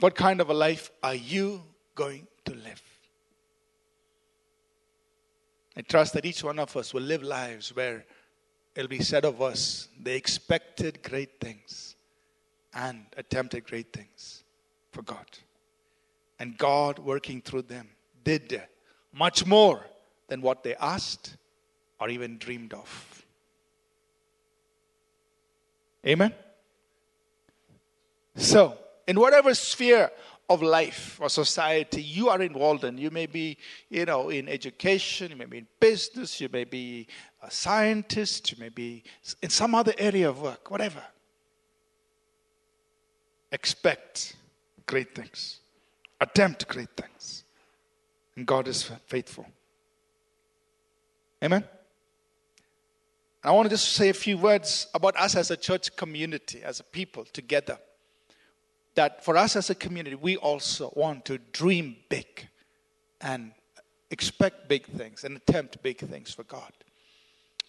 What 0.01 0.15
kind 0.15 0.41
of 0.41 0.51
a 0.51 0.55
life 0.55 0.91
are 1.03 1.15
you 1.15 1.63
going 1.95 2.27
to 2.45 2.55
live? 2.55 2.83
I 5.79 5.83
trust 5.83 6.12
that 6.14 6.27
each 6.27 6.43
one 6.43 6.59
of 6.59 6.77
us 6.77 6.93
will 6.93 7.03
live 7.03 7.23
lives 7.23 7.75
where 7.75 8.05
it'll 8.75 8.88
be 8.88 8.99
said 8.99 9.25
of 9.25 9.41
us, 9.41 9.87
they 10.03 10.17
expected 10.17 11.05
great 11.05 11.38
things 11.38 11.95
and 12.75 13.07
attempted 13.17 13.64
great 13.64 13.93
things 13.93 14.43
for 14.91 15.03
God. 15.03 15.25
And 16.41 16.59
God, 16.59 16.99
working 16.99 17.41
through 17.41 17.62
them, 17.62 17.91
did 18.25 18.61
much 19.12 19.47
more 19.47 19.87
than 20.27 20.43
what 20.43 20.64
they 20.64 20.75
asked 20.75 21.37
or 22.01 22.09
even 22.09 22.38
dreamed 22.38 22.75
of. 22.75 23.25
Amen? 26.05 26.35
So, 28.35 28.77
in 29.07 29.19
whatever 29.21 29.55
sphere 29.55 30.11
of 30.49 30.63
life 30.63 31.19
or 31.21 31.29
society 31.29 32.03
you 32.03 32.31
are 32.31 32.41
involved 32.41 32.85
in. 32.85 32.97
You 32.97 33.11
may 33.11 33.27
be, 33.27 33.59
you 33.91 34.05
know, 34.05 34.31
in 34.31 34.49
education, 34.49 35.31
you 35.31 35.37
may 35.37 35.45
be 35.45 35.59
in 35.59 35.67
business, 35.79 36.41
you 36.41 36.49
may 36.51 36.65
be 36.65 37.07
a 37.43 37.51
scientist, 37.51 38.51
you 38.53 38.59
may 38.59 38.71
be 38.71 39.03
in 39.43 39.51
some 39.51 39.75
other 39.75 39.93
area 39.99 40.29
of 40.29 40.41
work, 40.41 40.71
whatever. 40.71 41.03
Expect 43.53 44.37
great 44.87 45.15
things, 45.15 45.61
attempt 46.21 46.67
great 46.69 46.91
things, 46.97 47.45
and 48.37 48.47
God 48.47 48.69
is 48.69 48.91
faithful. 49.07 49.47
Amen. 51.43 51.65
I 53.45 53.53
want 53.53 53.67
to 53.67 53.71
just 53.71 53.93
say 53.93 54.09
a 54.09 54.15
few 54.15 54.37
words 54.37 54.89
about 54.93 55.17
us 55.17 55.37
as 55.37 55.51
a 55.51 55.57
church 55.57 55.95
community, 55.95 56.63
as 56.65 56.81
a 56.81 56.85
people 56.85 57.25
together 57.25 57.79
that 58.99 59.25
for 59.25 59.37
us 59.37 59.55
as 59.55 59.71
a 59.71 59.77
community, 59.77 60.17
we 60.17 60.37
also 60.37 60.93
want 60.97 61.25
to 61.25 61.39
dream 61.53 61.95
big 62.09 62.49
and 63.21 63.53
expect 64.11 64.69
big 64.69 64.87
things 64.87 65.23
and 65.23 65.37
attempt 65.37 65.81
big 65.85 65.99
things 65.99 66.35
for 66.35 66.43
God. 66.43 66.73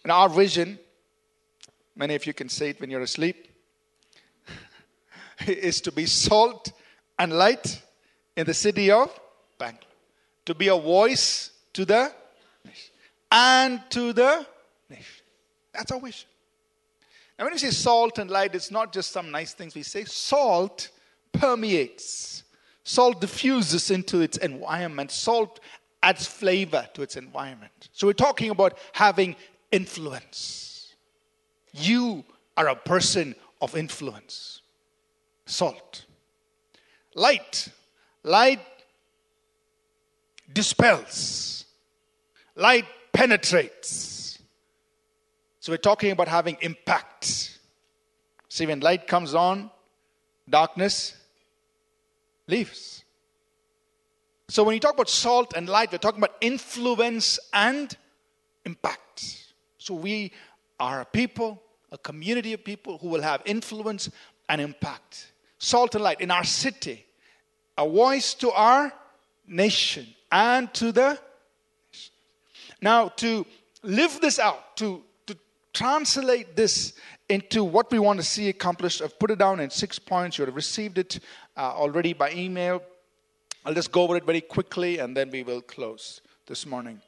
And 0.02 0.10
our 0.10 0.28
vision, 0.28 0.76
many 1.94 2.16
of 2.16 2.26
you 2.26 2.34
can 2.34 2.48
say 2.48 2.70
it 2.70 2.80
when 2.80 2.90
you're 2.90 3.02
asleep, 3.02 3.46
is 5.46 5.80
to 5.82 5.92
be 5.92 6.04
salt 6.04 6.72
and 7.16 7.32
light 7.32 7.80
in 8.36 8.44
the 8.44 8.54
city 8.54 8.90
of 8.90 9.08
Bangalore. 9.56 9.86
To 10.46 10.54
be 10.56 10.66
a 10.66 10.76
voice 10.76 11.52
to 11.74 11.84
the 11.84 12.12
nation 12.64 12.90
and 13.30 13.80
to 13.90 14.12
the 14.12 14.44
nation. 14.88 15.22
That's 15.72 15.92
our 15.92 16.00
vision. 16.00 16.28
And 17.38 17.46
when 17.46 17.52
we 17.52 17.58
say 17.58 17.70
salt 17.70 18.18
and 18.18 18.28
light, 18.28 18.56
it's 18.56 18.72
not 18.72 18.92
just 18.92 19.12
some 19.12 19.30
nice 19.30 19.54
things 19.54 19.76
we 19.76 19.84
say. 19.84 20.04
Salt 20.06 20.88
permeates. 21.32 22.42
Salt 22.84 23.20
diffuses 23.20 23.90
into 23.90 24.20
its 24.20 24.36
environment. 24.38 25.10
Salt 25.10 25.60
adds 26.02 26.26
flavor 26.26 26.88
to 26.94 27.02
its 27.02 27.16
environment. 27.16 27.88
So 27.92 28.06
we're 28.06 28.14
talking 28.14 28.50
about 28.50 28.78
having 28.92 29.36
influence. 29.70 30.94
You 31.72 32.24
are 32.56 32.68
a 32.68 32.76
person 32.76 33.34
of 33.60 33.76
influence. 33.76 34.62
Salt. 35.46 36.04
Light. 37.14 37.68
Light 38.22 38.60
dispels, 40.52 41.64
light 42.56 42.86
penetrates. 43.12 44.38
So 45.60 45.72
we're 45.72 45.78
talking 45.78 46.10
about 46.10 46.28
having 46.28 46.56
impact. 46.60 47.58
See, 48.48 48.66
when 48.66 48.80
light 48.80 49.06
comes 49.06 49.34
on, 49.34 49.70
darkness 50.48 51.16
leaves. 52.50 53.04
So 54.48 54.64
when 54.64 54.74
you 54.74 54.80
talk 54.80 54.94
about 54.94 55.08
salt 55.08 55.54
and 55.56 55.68
light, 55.68 55.92
we're 55.92 55.98
talking 55.98 56.20
about 56.20 56.36
influence 56.40 57.38
and 57.52 57.96
impact. 58.64 59.52
So 59.78 59.94
we 59.94 60.32
are 60.78 61.02
a 61.02 61.04
people, 61.04 61.62
a 61.92 61.98
community 61.98 62.52
of 62.52 62.64
people 62.64 62.98
who 62.98 63.08
will 63.08 63.22
have 63.22 63.42
influence 63.44 64.10
and 64.48 64.60
impact. 64.60 65.32
Salt 65.58 65.94
and 65.94 66.02
light 66.02 66.20
in 66.20 66.30
our 66.30 66.44
city, 66.44 67.06
a 67.78 67.88
voice 67.88 68.34
to 68.34 68.50
our 68.50 68.92
nation 69.46 70.06
and 70.32 70.72
to 70.74 70.92
the 70.92 71.18
now 72.80 73.08
to 73.08 73.44
live 73.82 74.20
this 74.20 74.38
out 74.38 74.76
to 74.76 75.02
to 75.26 75.36
translate 75.72 76.56
this 76.56 76.94
into 77.30 77.64
what 77.64 77.90
we 77.90 77.98
want 77.98 78.18
to 78.18 78.24
see 78.24 78.48
accomplished. 78.48 79.00
I've 79.00 79.18
put 79.18 79.30
it 79.30 79.38
down 79.38 79.60
in 79.60 79.70
six 79.70 79.98
points. 79.98 80.36
You 80.36 80.44
have 80.44 80.54
received 80.54 80.98
it 80.98 81.20
uh, 81.56 81.72
already 81.74 82.12
by 82.12 82.32
email. 82.32 82.82
I'll 83.64 83.74
just 83.74 83.92
go 83.92 84.02
over 84.02 84.16
it 84.16 84.24
very 84.24 84.40
quickly 84.40 84.98
and 84.98 85.16
then 85.16 85.30
we 85.30 85.42
will 85.42 85.62
close 85.62 86.20
this 86.46 86.66
morning. 86.66 87.00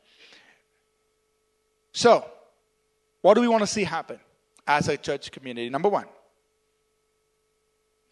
So 1.92 2.24
what 3.20 3.34
do 3.34 3.40
we 3.40 3.48
want 3.48 3.62
to 3.62 3.66
see 3.66 3.84
happen 3.84 4.18
as 4.66 4.88
a 4.88 4.96
church 4.96 5.30
community? 5.30 5.68
Number 5.68 5.88
one 5.88 6.04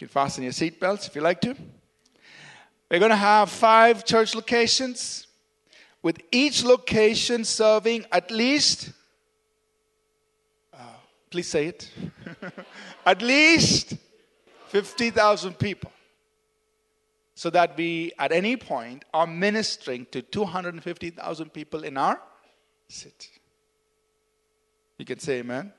you 0.01 0.07
can 0.07 0.09
fasten 0.09 0.43
your 0.43 0.53
seatbelts 0.53 1.07
if 1.07 1.15
you 1.15 1.21
like 1.21 1.41
to. 1.43 1.55
We're 2.91 2.99
going 2.99 3.11
to 3.11 3.17
have 3.17 3.51
five 3.51 4.05
church 4.05 4.35
locations, 4.35 5.29
with 6.03 6.19
each 6.33 6.65
location 6.65 7.45
serving 7.45 8.07
at 8.11 8.31
least, 8.31 8.93
please 11.31 11.49
say 11.49 11.67
it, 11.67 11.91
at 13.07 13.23
least 13.23 13.95
50,000 14.69 15.59
people. 15.59 15.93
So 17.35 17.49
that 17.51 17.77
we, 17.77 18.13
at 18.19 18.33
any 18.33 18.57
point, 18.57 19.05
are 19.15 19.27
ministering 19.27 20.07
to 20.11 20.21
250,000 20.21 21.53
people 21.53 21.85
in 21.85 21.97
our 21.97 22.21
city. 22.87 23.31
You 24.99 25.07
can 25.07 25.19
say 25.19 25.39
amen. 25.39 25.73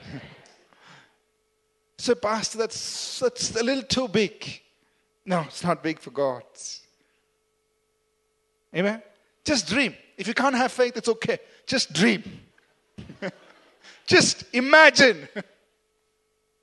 so, 1.98 2.14
Pastor, 2.14 2.58
that's, 2.58 3.20
that's 3.20 3.56
a 3.56 3.62
little 3.62 3.84
too 3.84 4.08
big. 4.08 4.60
No, 5.24 5.40
it's 5.42 5.64
not 5.64 5.82
big 5.82 5.98
for 5.98 6.10
God. 6.10 6.42
Amen? 8.74 9.02
Just 9.44 9.66
dream. 9.66 9.94
If 10.18 10.28
you 10.28 10.34
can't 10.34 10.54
have 10.54 10.72
faith, 10.72 10.96
it's 10.96 11.08
okay. 11.08 11.38
Just 11.66 11.92
dream. 11.94 12.22
Just 14.06 14.44
imagine. 14.52 15.28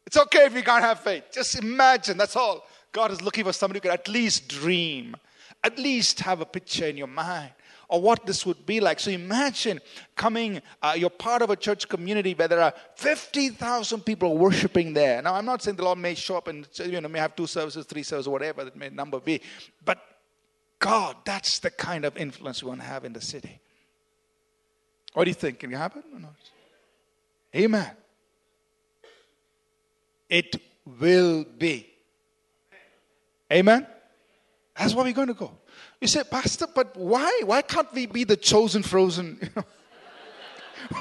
It's 0.07 0.17
okay 0.17 0.45
if 0.45 0.53
you 0.53 0.61
can't 0.61 0.83
have 0.83 0.99
faith. 0.99 1.23
Just 1.31 1.57
imagine. 1.57 2.15
That's 2.15 2.35
all. 2.35 2.67
God 2.91 3.11
is 3.11 3.23
looking 3.23 3.43
for 3.43 3.51
somebody 3.51 3.79
who 3.79 3.81
can 3.81 3.91
at 3.91 4.07
least 4.07 4.47
dream, 4.47 5.17
at 5.63 5.79
least 5.79 6.19
have 6.19 6.41
a 6.41 6.45
picture 6.45 6.85
in 6.85 6.95
your 6.95 7.07
mind 7.07 7.49
or 7.88 8.01
what 8.01 8.25
this 8.25 8.45
would 8.45 8.65
be 8.65 8.79
like. 8.79 8.99
So 8.99 9.11
imagine 9.11 9.81
coming, 10.15 10.61
uh, 10.81 10.93
you're 10.95 11.09
part 11.09 11.41
of 11.41 11.49
a 11.49 11.55
church 11.55 11.88
community 11.88 12.33
where 12.33 12.47
there 12.47 12.61
are 12.61 12.73
50,000 12.95 14.01
people 14.01 14.38
worshiping 14.38 14.93
there. 14.93 15.21
Now, 15.21 15.35
I'm 15.35 15.45
not 15.45 15.61
saying 15.61 15.77
the 15.77 15.83
Lord 15.83 15.99
may 15.99 16.15
show 16.15 16.38
up 16.38 16.47
and 16.47 16.67
you 16.85 17.01
know, 17.01 17.09
may 17.09 17.19
have 17.19 17.35
two 17.35 17.47
services, 17.47 17.85
three 17.85 18.03
services, 18.03 18.29
whatever 18.29 18.63
that 18.63 18.75
may 18.75 18.89
number 18.89 19.19
be, 19.19 19.41
but 19.83 19.99
God, 20.79 21.15
that's 21.25 21.59
the 21.59 21.71
kind 21.71 22.05
of 22.05 22.17
influence 22.17 22.61
we 22.61 22.69
want 22.69 22.81
to 22.81 22.88
have 22.88 23.05
in 23.05 23.13
the 23.13 23.21
city. 23.21 23.59
What 25.13 25.23
do 25.23 25.29
you 25.29 25.35
think? 25.35 25.59
Can 25.59 25.73
it 25.73 25.77
happen 25.77 26.03
or 26.13 26.19
not? 26.19 26.35
Amen. 27.55 27.91
It 30.29 30.61
will 30.99 31.45
be. 31.45 31.87
Amen. 33.51 33.87
That's 34.77 34.93
where 34.93 35.05
we're 35.05 35.13
going 35.13 35.29
to 35.29 35.33
go. 35.33 35.51
You 36.01 36.07
say, 36.07 36.23
Pastor, 36.29 36.67
but 36.73 36.95
why? 36.97 37.41
Why 37.45 37.61
can't 37.61 37.91
we 37.93 38.07
be 38.07 38.23
the 38.23 38.35
chosen 38.37 38.83
frozen? 38.83 39.39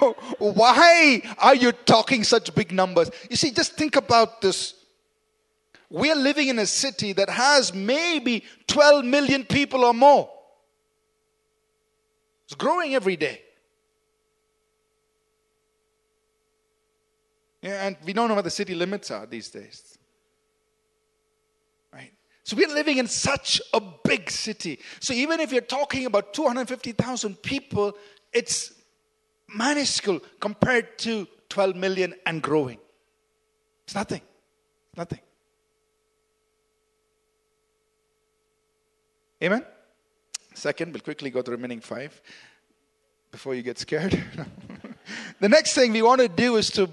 Oh, 0.01 0.15
why 0.39 1.21
are 1.37 1.55
you 1.55 1.71
talking 1.71 2.25
such 2.25 2.55
big 2.55 2.73
numbers? 2.73 3.11
You 3.29 3.37
see, 3.37 3.51
just 3.51 3.75
think 3.75 3.97
about 3.97 4.41
this. 4.41 4.75
We're 5.91 6.15
living 6.15 6.49
in 6.49 6.59
a 6.59 6.65
city 6.65 7.13
that 7.13 7.29
has 7.29 7.75
maybe 7.75 8.45
12 8.67 9.05
million 9.05 9.45
people 9.45 9.85
or 9.85 9.93
more. 9.93 10.31
It's 12.47 12.55
growing 12.55 12.95
every 12.95 13.17
day. 13.17 13.44
Yeah, 17.65 17.87
and 17.87 17.97
we 18.05 18.13
don't 18.13 18.29
know 18.29 18.35
what 18.35 18.45
the 18.45 18.51
city 18.51 18.75
limits 18.75 19.11
are 19.11 19.25
these 19.25 19.49
days. 19.49 19.97
Right? 21.91 22.13
So 22.43 22.57
we're 22.57 22.69
living 22.69 22.99
in 22.99 23.07
such 23.07 23.63
a 23.73 23.81
big 23.81 24.31
city. 24.31 24.81
So 25.01 25.15
even 25.15 25.41
if 25.41 25.51
you're 25.51 25.63
talking 25.63 26.05
about 26.05 26.35
250,000 26.35 27.41
people, 27.41 27.97
it's 28.35 28.75
minuscule 29.49 30.21
compared 30.41 30.99
to 30.99 31.27
12 31.49 31.75
million 31.75 32.15
and 32.27 32.43
growing. 32.43 32.79
It's 33.87 33.95
nothing. 33.95 34.21
Nothing. 34.95 35.21
Amen? 39.43 39.65
Second, 40.53 40.93
we'll 40.93 41.01
quickly 41.01 41.31
go 41.31 41.41
to 41.41 41.51
the 41.51 41.57
remaining 41.57 41.81
five 41.81 42.21
before 43.31 43.55
you 43.55 43.63
get 43.63 43.79
scared. 43.79 44.23
the 45.41 45.49
next 45.49 45.73
thing 45.73 45.93
we 45.93 46.03
want 46.03 46.21
to 46.21 46.29
do 46.29 46.57
is 46.57 46.71
to, 46.73 46.91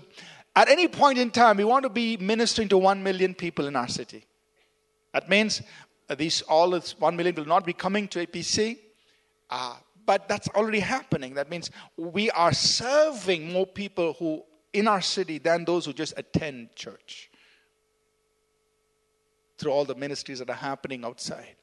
at 0.56 0.70
any 0.70 0.88
point 0.88 1.18
in 1.18 1.32
time, 1.32 1.58
we 1.58 1.64
want 1.64 1.84
to 1.84 1.90
be 1.90 2.18
ministering 2.18 2.68
to 2.70 2.78
one 2.78 3.02
million 3.04 3.34
people 3.34 3.68
in 3.68 3.76
our 3.76 3.88
city. 3.88 4.26
That 5.14 5.30
means 5.30 5.62
uh, 6.10 6.16
these 6.16 6.42
all 6.44 6.72
this 6.72 7.00
1 7.00 7.16
million 7.16 7.36
will 7.36 7.46
not 7.46 7.66
be 7.66 7.74
coming 7.74 8.08
to 8.10 8.26
APC. 8.26 8.78
Uh, 9.50 9.76
but 10.06 10.28
that's 10.28 10.48
already 10.50 10.80
happening. 10.80 11.36
That 11.36 11.50
means 11.50 11.70
we 11.96 12.30
are 12.32 12.54
serving 12.54 13.52
more 13.52 13.68
people 13.68 14.14
who 14.14 14.44
in 14.74 14.88
our 14.88 15.02
city 15.02 15.38
than 15.38 15.66
those 15.66 15.86
who 15.86 15.94
just 15.94 16.14
attend 16.18 16.76
church 16.76 17.30
through 19.58 19.72
all 19.72 19.86
the 19.86 19.96
ministries 19.96 20.40
that 20.40 20.50
are 20.50 20.54
happening 20.54 21.06
outside. 21.06 21.56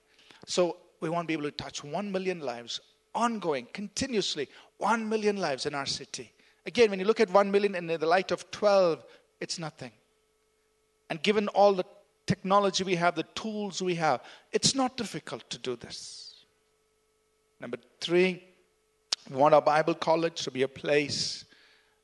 So 0.47 0.77
we 1.01 1.09
want 1.09 1.25
to 1.25 1.29
be 1.29 1.33
able 1.35 1.51
to 1.51 1.51
touch 1.51 1.83
1 1.83 2.13
million 2.13 2.41
lives 2.41 2.81
ongoing, 3.15 3.67
continuously, 3.73 4.49
1 4.79 5.09
million 5.09 5.37
lives 5.37 5.67
in 5.67 5.75
our 5.75 5.87
city. 5.87 6.33
Again, 6.69 6.91
when 6.91 6.99
you 6.99 7.07
look 7.07 7.19
at 7.19 7.31
1 7.31 7.51
million 7.51 7.75
in 7.75 7.87
the 7.87 8.07
light 8.07 8.31
of 8.31 8.51
12, 8.51 9.03
it's 9.41 9.59
nothing. 9.59 9.91
And 11.09 11.23
given 11.23 11.49
all 11.49 11.73
the 11.73 11.87
technology 12.27 12.85
we 12.85 12.97
have, 12.97 13.15
the 13.15 13.23
tools 13.35 13.81
we 13.81 13.95
have, 13.95 14.21
it's 14.53 14.75
not 14.75 14.99
difficult 14.99 15.49
to 15.49 15.57
do 15.57 15.77
this. 15.77 16.45
Number 17.59 17.79
three, 18.03 18.45
we 19.31 19.37
want 19.37 19.55
our 19.55 19.63
Bible 19.63 19.95
college 19.95 20.43
to 20.43 20.51
be 20.51 20.61
a 20.61 20.69
place 20.69 21.47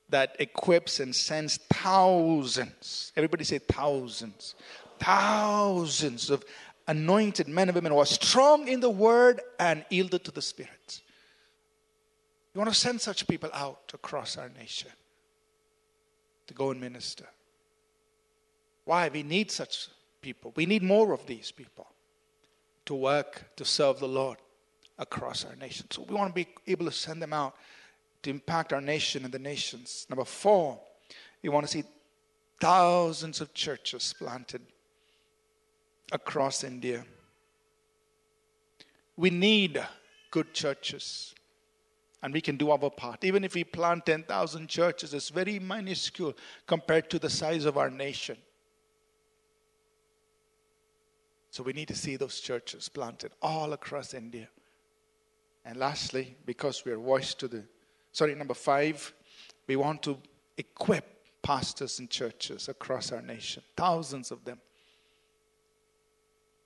that 0.08 0.34
equips 0.38 0.98
and 0.98 1.14
sends 1.14 1.58
thousands, 1.70 3.12
everybody 3.16 3.44
say 3.44 3.58
thousands, 3.58 4.54
thousands 4.98 6.30
of 6.30 6.42
anointed 6.88 7.48
men 7.48 7.68
and 7.68 7.74
women 7.74 7.92
who 7.92 7.98
are 7.98 8.06
strong 8.06 8.66
in 8.66 8.80
the 8.80 8.88
word 8.88 9.42
and 9.60 9.84
yielded 9.90 10.24
to 10.24 10.30
the 10.30 10.40
Spirit. 10.40 11.02
We 12.54 12.58
want 12.58 12.72
to 12.72 12.78
send 12.78 13.00
such 13.00 13.26
people 13.26 13.50
out 13.52 13.90
across 13.92 14.36
our 14.36 14.48
nation 14.48 14.90
to 16.46 16.54
go 16.54 16.70
and 16.70 16.80
minister. 16.80 17.26
Why? 18.84 19.08
We 19.08 19.22
need 19.22 19.50
such 19.50 19.88
people. 20.20 20.52
We 20.54 20.66
need 20.66 20.82
more 20.82 21.12
of 21.12 21.26
these 21.26 21.50
people 21.50 21.88
to 22.86 22.94
work 22.94 23.44
to 23.56 23.64
serve 23.64 23.98
the 23.98 24.08
Lord 24.08 24.38
across 24.98 25.44
our 25.44 25.56
nation. 25.56 25.86
So 25.90 26.02
we 26.02 26.14
want 26.14 26.30
to 26.30 26.34
be 26.34 26.48
able 26.66 26.86
to 26.86 26.92
send 26.92 27.20
them 27.20 27.32
out 27.32 27.56
to 28.22 28.30
impact 28.30 28.72
our 28.72 28.80
nation 28.80 29.24
and 29.24 29.32
the 29.32 29.38
nations. 29.38 30.06
Number 30.08 30.24
four, 30.24 30.78
we 31.42 31.48
want 31.48 31.66
to 31.66 31.72
see 31.72 31.84
thousands 32.60 33.40
of 33.40 33.52
churches 33.52 34.14
planted 34.16 34.62
across 36.12 36.62
India. 36.62 37.04
We 39.16 39.30
need 39.30 39.82
good 40.30 40.54
churches. 40.54 41.34
And 42.24 42.32
we 42.32 42.40
can 42.40 42.56
do 42.56 42.70
our 42.70 42.90
part. 42.90 43.22
Even 43.22 43.44
if 43.44 43.54
we 43.54 43.64
plant 43.64 44.06
10,000 44.06 44.66
churches, 44.66 45.12
it's 45.12 45.28
very 45.28 45.58
minuscule 45.58 46.32
compared 46.66 47.10
to 47.10 47.18
the 47.18 47.28
size 47.28 47.66
of 47.66 47.76
our 47.76 47.90
nation. 47.90 48.38
So 51.50 51.62
we 51.62 51.74
need 51.74 51.88
to 51.88 51.94
see 51.94 52.16
those 52.16 52.40
churches 52.40 52.88
planted 52.88 53.32
all 53.42 53.74
across 53.74 54.14
India. 54.14 54.48
And 55.66 55.76
lastly, 55.76 56.34
because 56.46 56.82
we 56.86 56.92
are 56.92 56.96
voice 56.96 57.34
to 57.34 57.46
the, 57.46 57.62
sorry, 58.12 58.34
number 58.34 58.54
five, 58.54 59.12
we 59.66 59.76
want 59.76 60.02
to 60.04 60.16
equip 60.56 61.04
pastors 61.42 61.98
and 61.98 62.08
churches 62.08 62.70
across 62.70 63.12
our 63.12 63.20
nation, 63.20 63.62
thousands 63.76 64.30
of 64.30 64.46
them. 64.46 64.58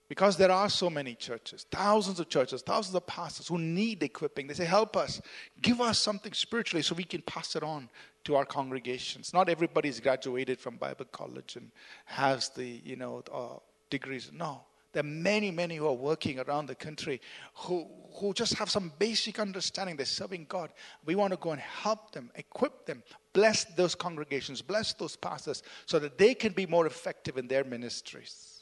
Because 0.09 0.39
there 0.39 0.51
are 0.51 0.71
so 0.71 0.89
many 0.89 1.15
churches, 1.15 1.67
thousands 1.71 2.19
of 2.19 2.31
churches, 2.31 2.63
thousands 2.63 2.95
of 2.95 3.07
pastors 3.07 3.49
who 3.49 3.59
need 3.59 4.03
equipping. 4.03 4.47
They 4.47 4.55
say, 4.55 4.65
Help 4.65 4.97
us, 4.97 5.21
give 5.61 5.83
us 5.83 5.99
something 5.99 6.33
spiritually 6.33 6.83
so 6.83 6.95
we 6.95 7.05
can 7.05 7.21
pass 7.23 7.55
it 7.57 7.63
on 7.63 7.91
to 8.25 8.35
our 8.37 8.47
congregations. 8.47 9.35
Not 9.35 9.51
everybody's 9.51 10.01
graduated 10.01 10.59
from 10.61 10.77
Bible 10.77 11.05
college 11.13 11.57
and 11.57 11.71
has 12.07 12.49
the, 12.51 12.81
you 12.85 12.97
know, 12.97 13.23
uh, 13.33 13.59
degrees. 13.91 14.31
No. 14.33 14.63
There 14.93 15.01
are 15.01 15.07
many, 15.07 15.51
many 15.51 15.77
who 15.77 15.87
are 15.87 15.93
working 15.93 16.41
around 16.41 16.67
the 16.67 16.75
country 16.75 17.21
who, 17.55 17.87
who 18.15 18.33
just 18.33 18.55
have 18.55 18.71
some 18.71 18.91
basic 18.99 19.39
understanding. 19.39 19.97
They're 19.97 20.07
serving 20.07 20.47
God. 20.49 20.73
We 21.05 21.15
want 21.15 21.35
to 21.35 21.37
go 21.37 21.51
and 21.51 21.61
help 21.61 22.13
them, 22.13 22.31
equip 22.35 22.87
them, 22.87 23.03
bless 23.35 23.65
those 23.65 23.95
congregations, 23.95 24.63
bless 24.63 24.95
those 24.95 25.17
pastors 25.17 25.63
so 25.85 25.99
that 25.99 26.17
they 26.17 26.35
can 26.35 26.53
be 26.53 26.65
more 26.65 26.87
effective 26.87 27.37
in 27.37 27.47
their 27.47 27.65
ministries. 27.65 28.58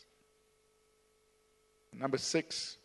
Number 1.92 2.18
six 2.18 2.76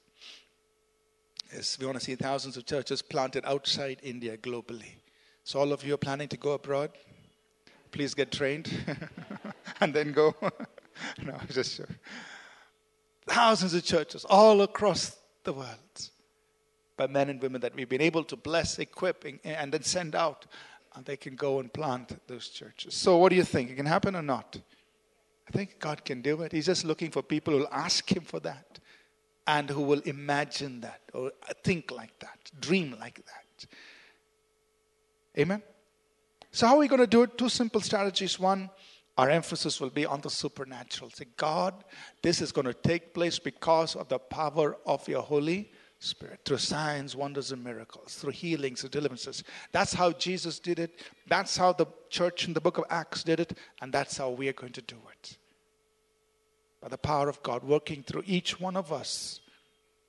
is 1.52 1.78
we 1.80 1.86
want 1.86 2.00
to 2.00 2.04
see 2.04 2.16
thousands 2.16 2.58
of 2.58 2.66
churches 2.66 3.02
planted 3.02 3.44
outside 3.46 4.00
India 4.04 4.38
globally. 4.38 4.94
So, 5.44 5.60
all 5.60 5.74
of 5.74 5.84
you 5.84 5.94
are 5.96 5.98
planning 5.98 6.28
to 6.30 6.38
go 6.38 6.54
abroad, 6.54 6.92
please 7.92 8.14
get 8.14 8.32
trained 8.32 8.72
and 9.82 9.94
then 9.94 10.14
go. 10.14 10.36
no, 11.24 11.38
just 11.50 11.76
sure. 11.76 11.90
Thousands 13.28 13.74
of 13.74 13.84
churches 13.84 14.26
all 14.30 14.62
across 14.62 15.18
the 15.44 15.54
world 15.54 16.10
by 16.98 17.08
men 17.08 17.30
and 17.30 17.42
women 17.42 17.62
that 17.62 17.76
we've 17.76 17.90
been 17.90 18.02
able 18.02 18.24
to 18.26 18.36
bless, 18.36 18.78
equip, 18.80 19.26
and 19.44 19.74
then 19.74 19.84
send 19.84 20.16
out. 20.16 20.46
And 20.94 21.06
they 21.06 21.16
can 21.16 21.36
go 21.36 21.60
and 21.60 21.72
plant 21.72 22.20
those 22.28 22.50
churches. 22.50 22.94
So, 22.94 23.18
what 23.18 23.30
do 23.30 23.38
you 23.38 23.46
think? 23.46 23.70
It 23.70 23.76
can 23.76 23.86
happen 23.86 24.16
or 24.16 24.22
not? 24.22 24.60
I 25.48 25.52
think 25.52 25.80
God 25.80 26.04
can 26.04 26.22
do 26.22 26.42
it. 26.42 26.52
He's 26.52 26.66
just 26.66 26.84
looking 26.84 27.12
for 27.12 27.22
people 27.22 27.54
who'll 27.54 27.68
ask 27.72 28.12
Him 28.12 28.24
for 28.24 28.42
that 28.42 28.80
and 29.48 29.70
who 29.70 29.82
will 29.82 30.02
imagine 30.02 30.82
that 30.82 31.02
or 31.14 31.32
think 31.64 31.92
like 31.92 32.18
that, 32.20 32.40
dream 32.60 32.96
like 33.00 33.16
that. 33.26 33.66
Amen? 35.38 35.62
So, 36.52 36.68
how 36.68 36.76
are 36.76 36.80
we 36.80 36.88
going 36.88 37.02
to 37.02 37.08
do 37.08 37.24
it? 37.24 37.38
Two 37.38 37.50
simple 37.50 37.82
strategies. 37.82 38.40
One, 38.40 38.70
our 39.18 39.30
emphasis 39.30 39.80
will 39.80 39.90
be 39.90 40.06
on 40.06 40.22
the 40.22 40.30
supernatural. 40.30 41.10
Say, 41.12 41.26
God, 41.38 41.74
this 42.22 42.42
is 42.42 42.52
going 42.52 42.66
to 42.66 42.74
take 42.74 43.14
place 43.14 43.40
because 43.40 43.96
of 43.96 44.10
the 44.10 44.20
power 44.20 44.78
of 44.86 45.08
your 45.08 45.22
Holy 45.22 45.72
Spirit, 46.00 46.42
through 46.44 46.58
signs, 46.58 47.16
wonders, 47.16 47.52
and 47.52 47.64
miracles, 47.64 48.16
through 48.16 48.32
healings 48.32 48.82
and 48.82 48.92
deliverances. 48.92 49.44
That's 49.72 49.94
how 49.94 50.12
Jesus 50.12 50.60
did 50.60 50.80
it. 50.80 51.00
That's 51.28 51.56
how 51.56 51.74
the 51.74 51.86
church 52.10 52.48
in 52.48 52.54
the 52.54 52.62
book 52.62 52.78
of 52.78 52.86
Acts 52.90 53.24
did 53.24 53.40
it. 53.40 53.58
And 53.82 53.94
that's 53.94 54.18
how 54.18 54.32
we 54.32 54.50
are 54.50 54.54
going 54.54 54.74
to 54.74 54.82
do 54.82 54.98
it. 55.12 55.38
By 56.82 56.88
the 56.90 56.98
power 56.98 57.30
of 57.30 57.42
God 57.44 57.64
working 57.64 58.04
through 58.04 58.24
each 58.26 58.60
one 58.60 58.76
of 58.76 58.92
us, 58.92 59.40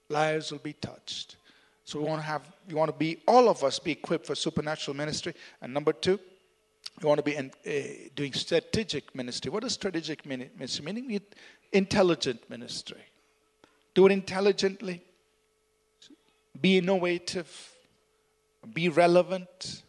lives 0.08 0.50
will 0.50 0.58
be 0.58 0.72
touched. 0.72 1.37
So 1.85 1.98
we 1.98 2.06
want 2.06 2.20
to 2.20 2.26
have, 2.26 2.42
we 2.68 2.74
want 2.74 2.90
to 2.90 2.96
be, 2.96 3.18
all 3.28 3.48
of 3.48 3.62
us 3.62 3.78
be 3.78 3.92
equipped 3.92 4.26
for 4.26 4.35
supernatural 4.35 4.96
ministry. 4.96 5.35
And 5.61 5.74
number 5.74 5.92
two, 5.92 6.18
we 7.02 7.06
want 7.06 7.18
to 7.18 7.24
be 7.24 7.37
in, 7.37 7.50
uh, 7.66 8.08
doing 8.14 8.32
strategic 8.32 9.14
ministry. 9.14 9.50
What 9.50 9.64
is 9.64 9.72
strategic 9.74 10.24
ministry? 10.24 10.85
Meaning 10.85 11.20
intelligent 11.72 12.48
ministry. 12.48 13.02
Do 13.94 14.06
it 14.06 14.12
intelligently. 14.12 15.02
Be 16.58 16.78
innovative. 16.78 17.74
Be 18.72 18.88
relevant. 18.88 19.82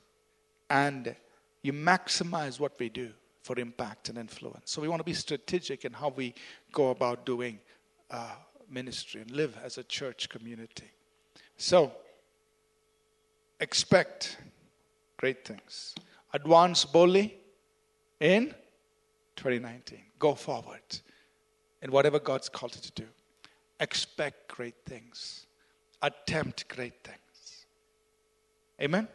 And 0.70 1.16
you 1.62 1.72
maximize 1.72 2.60
what 2.60 2.78
we 2.80 2.90
do 2.90 3.12
for 3.44 3.60
impact 3.60 4.10
and 4.10 4.18
influence. 4.18 4.72
So 4.72 4.82
we 4.82 4.88
want 4.88 5.02
to 5.02 5.06
be 5.06 5.14
strategic 5.14 5.86
in 5.86 5.94
how 5.94 6.10
we 6.10 6.34
go 6.72 6.90
about 6.90 7.26
doing 7.26 7.60
uh, 8.10 8.32
ministry 8.70 9.22
and 9.22 9.30
live 9.32 9.58
as 9.64 9.78
a 9.78 9.84
church 9.84 10.30
community. 10.30 10.90
So, 11.58 11.92
expect 13.60 14.38
great 15.18 15.46
things. 15.46 15.94
Advance 16.34 16.86
boldly 16.86 17.38
in 18.20 18.56
2019. 19.36 20.00
Go 20.18 20.36
forward 20.36 20.82
in 21.82 21.92
whatever 21.92 22.20
God's 22.20 22.50
called 22.50 22.76
you 22.76 22.82
to 22.82 22.92
do. 22.94 23.08
Expect 23.80 24.48
great 24.48 24.76
things. 24.86 25.48
Attempt 26.02 26.68
great 26.70 27.04
things. 27.04 27.66
Amen? 28.82 29.08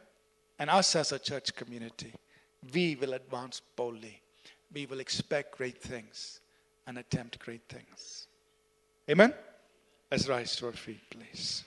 And 0.59 0.69
us 0.71 0.95
as 0.97 1.13
a 1.13 1.19
church 1.19 1.55
community, 1.55 2.13
we 2.73 2.97
will 2.97 3.15
advance 3.15 3.61
boldly. 3.77 4.21
We 4.73 4.87
will 4.87 5.01
expect 5.01 5.57
great 5.57 5.81
things 5.81 6.41
and 6.87 6.99
attempt 6.99 7.39
great 7.39 7.63
things. 7.69 8.27
Amen? 9.11 9.33
Let's 10.11 10.29
rise 10.29 10.57
to 10.57 10.67
our 10.67 10.73
feet, 10.73 11.01
please. 11.11 11.65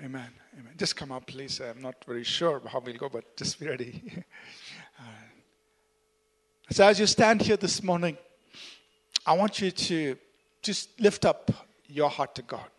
Amen. 0.00 0.30
Amen. 0.58 0.72
Just 0.76 0.96
come 0.96 1.10
up, 1.12 1.26
please. 1.26 1.60
I'm 1.60 1.82
not 1.82 1.96
very 2.06 2.24
sure 2.24 2.62
how 2.66 2.80
we'll 2.80 2.96
go, 2.96 3.08
but 3.08 3.36
just 3.36 3.58
be 3.58 3.66
ready. 3.66 4.24
so, 6.70 6.86
as 6.86 7.00
you 7.00 7.06
stand 7.06 7.42
here 7.42 7.56
this 7.56 7.82
morning, 7.82 8.18
I 9.26 9.32
want 9.32 9.60
you 9.60 9.70
to 9.70 10.16
just 10.62 11.00
lift 11.00 11.24
up 11.24 11.50
your 11.88 12.10
heart 12.10 12.34
to 12.34 12.42
God. 12.42 12.70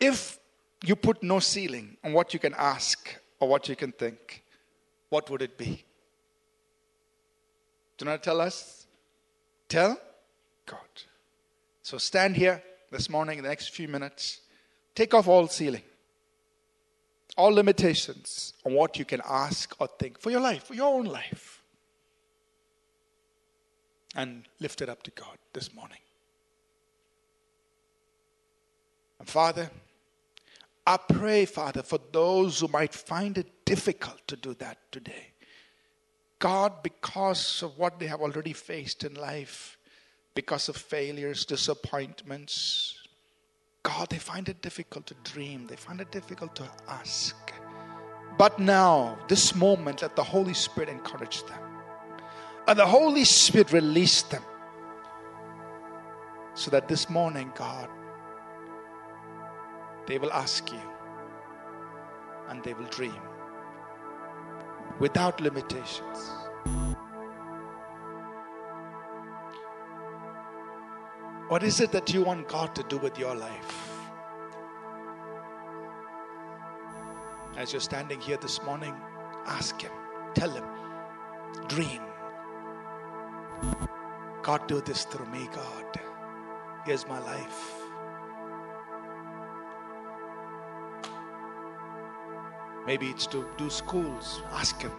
If 0.00 0.38
you 0.84 0.96
put 0.96 1.22
no 1.22 1.38
ceiling 1.38 1.96
on 2.02 2.12
what 2.12 2.32
you 2.34 2.40
can 2.40 2.54
ask 2.54 3.14
or 3.38 3.48
what 3.48 3.68
you 3.68 3.76
can 3.76 3.92
think, 3.92 4.42
what 5.10 5.28
would 5.30 5.42
it 5.42 5.58
be? 5.58 5.84
Do 7.98 8.06
not 8.06 8.22
tell 8.22 8.40
us? 8.40 8.86
Tell 9.68 10.00
God. 10.66 10.78
So 11.82 11.98
stand 11.98 12.36
here 12.36 12.62
this 12.90 13.08
morning, 13.08 13.38
in 13.38 13.44
the 13.44 13.50
next 13.50 13.70
few 13.70 13.88
minutes. 13.88 14.40
Take 14.94 15.14
off 15.14 15.28
all 15.28 15.48
ceiling, 15.48 15.82
all 17.36 17.52
limitations 17.52 18.52
on 18.64 18.74
what 18.74 18.98
you 18.98 19.04
can 19.04 19.20
ask 19.24 19.74
or 19.78 19.86
think 19.86 20.18
for 20.18 20.30
your 20.30 20.40
life, 20.40 20.64
for 20.64 20.74
your 20.74 20.94
own 20.94 21.06
life. 21.06 21.62
And 24.14 24.44
lift 24.60 24.82
it 24.82 24.88
up 24.88 25.02
to 25.04 25.10
God 25.12 25.38
this 25.54 25.72
morning. 25.74 25.98
And 29.18 29.28
Father, 29.28 29.70
I 30.86 30.96
pray, 30.96 31.46
Father, 31.46 31.82
for 31.82 31.98
those 32.10 32.60
who 32.60 32.68
might 32.68 32.92
find 32.92 33.38
it 33.38 33.64
difficult 33.64 34.26
to 34.26 34.36
do 34.36 34.52
that 34.54 34.78
today. 34.90 35.28
God, 36.38 36.82
because 36.82 37.62
of 37.62 37.78
what 37.78 38.00
they 38.00 38.08
have 38.08 38.20
already 38.20 38.52
faced 38.52 39.04
in 39.04 39.14
life, 39.14 39.78
because 40.34 40.68
of 40.68 40.76
failures, 40.76 41.44
disappointments, 41.44 42.91
They 44.10 44.18
find 44.18 44.48
it 44.48 44.60
difficult 44.62 45.06
to 45.06 45.14
dream, 45.24 45.66
they 45.66 45.76
find 45.76 46.00
it 46.00 46.10
difficult 46.10 46.54
to 46.56 46.68
ask. 46.88 47.36
But 48.38 48.58
now, 48.58 49.18
this 49.28 49.54
moment, 49.54 50.02
let 50.02 50.16
the 50.16 50.24
Holy 50.24 50.54
Spirit 50.54 50.88
encourage 50.88 51.44
them. 51.44 51.60
And 52.66 52.78
the 52.78 52.86
Holy 52.86 53.24
Spirit 53.24 53.72
release 53.72 54.22
them. 54.22 54.42
So 56.54 56.70
that 56.70 56.88
this 56.88 57.08
morning, 57.08 57.52
God, 57.54 57.88
they 60.06 60.18
will 60.18 60.32
ask 60.32 60.70
you 60.70 60.80
and 62.48 62.62
they 62.62 62.74
will 62.74 62.86
dream 62.86 63.20
without 64.98 65.40
limitations. 65.40 66.30
What 71.48 71.62
is 71.62 71.80
it 71.80 71.92
that 71.92 72.12
you 72.12 72.22
want 72.22 72.48
God 72.48 72.74
to 72.74 72.82
do 72.84 72.98
with 72.98 73.18
your 73.18 73.34
life? 73.34 73.91
As 77.62 77.72
you're 77.72 77.80
standing 77.80 78.20
here 78.20 78.38
this 78.38 78.60
morning, 78.64 78.92
ask 79.46 79.80
Him, 79.80 79.92
tell 80.34 80.50
Him, 80.50 80.64
dream. 81.68 82.02
God, 84.42 84.66
do 84.66 84.80
this 84.80 85.04
through 85.04 85.26
me, 85.26 85.48
God. 85.54 86.00
Here's 86.84 87.06
my 87.06 87.20
life. 87.20 87.60
Maybe 92.84 93.06
it's 93.10 93.28
to 93.28 93.46
do 93.56 93.70
schools, 93.70 94.42
ask 94.50 94.82
Him. 94.82 94.90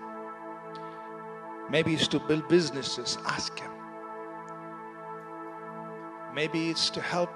Maybe 1.70 1.94
it's 1.94 2.08
to 2.08 2.20
build 2.22 2.48
businesses, 2.48 3.18
ask 3.26 3.60
Him. 3.60 3.72
Maybe 6.34 6.70
it's 6.70 6.90
to 6.92 7.02
help 7.02 7.30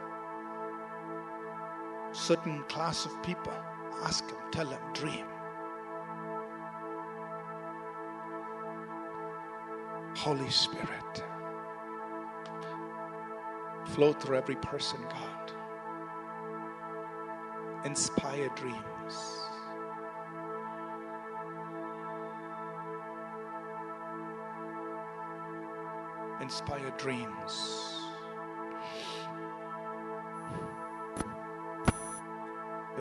certain 2.13 2.63
class 2.69 3.05
of 3.05 3.21
people, 3.23 3.51
Ask 4.03 4.29
him, 4.29 4.37
tell 4.51 4.67
him, 4.67 4.81
dream. 4.93 5.25
Holy 10.15 10.49
Spirit, 10.49 11.23
flow 13.85 14.13
through 14.13 14.37
every 14.37 14.55
person, 14.55 14.99
God. 15.09 15.51
Inspire 17.85 18.49
dreams. 18.55 19.41
Inspire 26.41 26.91
dreams. 26.97 27.96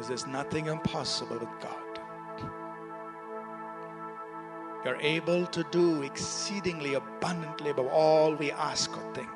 There's 0.08 0.26
nothing 0.26 0.66
impossible 0.66 1.38
with 1.38 1.48
God. 1.60 1.86
You're 4.84 5.00
able 5.00 5.46
to 5.46 5.64
do 5.72 6.02
exceedingly 6.02 6.94
abundantly 6.94 7.70
above 7.70 7.88
all 7.88 8.34
we 8.34 8.52
ask 8.52 8.96
or 8.96 9.14
think. 9.14 9.28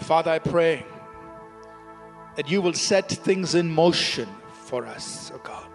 Father, 0.00 0.30
I 0.30 0.38
pray 0.38 0.86
that 2.36 2.50
you 2.50 2.62
will 2.62 2.72
set 2.72 3.10
things 3.10 3.54
in 3.54 3.70
motion 3.70 4.28
for 4.52 4.86
us, 4.86 5.30
oh 5.34 5.40
God. 5.42 5.68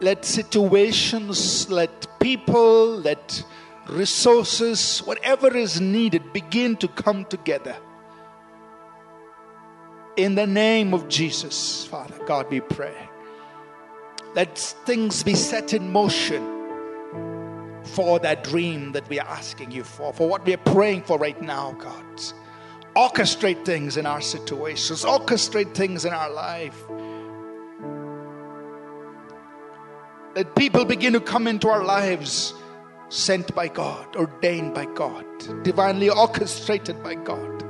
Let 0.00 0.24
situations, 0.24 1.70
let 1.70 2.18
people, 2.20 2.98
let 2.98 3.42
resources, 3.88 5.00
whatever 5.00 5.56
is 5.56 5.80
needed, 5.80 6.32
begin 6.32 6.76
to 6.78 6.88
come 6.88 7.24
together. 7.24 7.76
In 10.16 10.34
the 10.34 10.46
name 10.46 10.94
of 10.94 11.08
Jesus, 11.08 11.84
Father 11.86 12.18
God, 12.26 12.50
we 12.50 12.60
pray. 12.60 12.96
Let 14.34 14.58
things 14.58 15.22
be 15.22 15.34
set 15.34 15.72
in 15.72 15.92
motion 15.92 16.54
for 17.84 18.18
that 18.20 18.44
dream 18.44 18.92
that 18.92 19.08
we 19.08 19.20
are 19.20 19.28
asking 19.28 19.70
you 19.70 19.84
for, 19.84 20.12
for 20.12 20.28
what 20.28 20.44
we 20.44 20.54
are 20.54 20.58
praying 20.58 21.02
for 21.02 21.18
right 21.18 21.40
now, 21.40 21.72
God. 21.72 22.04
Orchestrate 22.96 23.64
things 23.64 23.96
in 23.96 24.06
our 24.06 24.20
situations, 24.20 25.04
orchestrate 25.04 25.74
things 25.74 26.04
in 26.04 26.12
our 26.12 26.30
life. 26.30 26.84
Let 30.34 30.56
people 30.56 30.84
begin 30.84 31.12
to 31.12 31.20
come 31.20 31.46
into 31.46 31.68
our 31.68 31.84
lives 31.84 32.54
sent 33.08 33.54
by 33.54 33.68
God, 33.68 34.16
ordained 34.16 34.74
by 34.74 34.86
God, 34.86 35.24
divinely 35.62 36.10
orchestrated 36.10 37.00
by 37.04 37.14
God. 37.14 37.62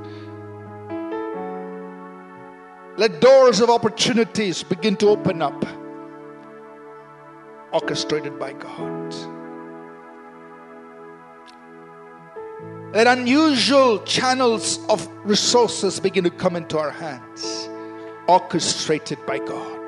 Let 2.96 3.20
doors 3.20 3.60
of 3.60 3.68
opportunities 3.68 4.62
begin 4.62 4.96
to 4.96 5.08
open 5.08 5.42
up, 5.42 5.66
orchestrated 7.70 8.38
by 8.38 8.54
God. 8.54 9.14
Let 12.94 13.06
unusual 13.08 13.98
channels 14.04 14.78
of 14.88 15.06
resources 15.24 16.00
begin 16.00 16.24
to 16.24 16.30
come 16.30 16.56
into 16.56 16.78
our 16.78 16.92
hands, 16.92 17.68
orchestrated 18.26 19.18
by 19.26 19.38
God. 19.40 19.83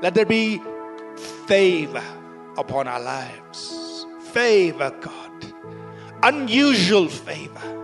Let 0.00 0.14
there 0.14 0.26
be 0.26 0.62
favor 1.46 2.02
upon 2.56 2.86
our 2.86 3.00
lives. 3.00 4.06
Favor, 4.32 4.94
God. 5.00 5.52
Unusual 6.22 7.08
favor. 7.08 7.74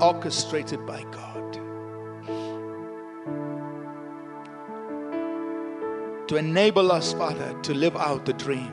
Orchestrated 0.00 0.86
by 0.86 1.02
God. 1.04 1.54
To 6.28 6.36
enable 6.36 6.90
us, 6.90 7.12
Father, 7.12 7.54
to 7.62 7.74
live 7.74 7.96
out 7.96 8.24
the 8.24 8.32
dream. 8.32 8.72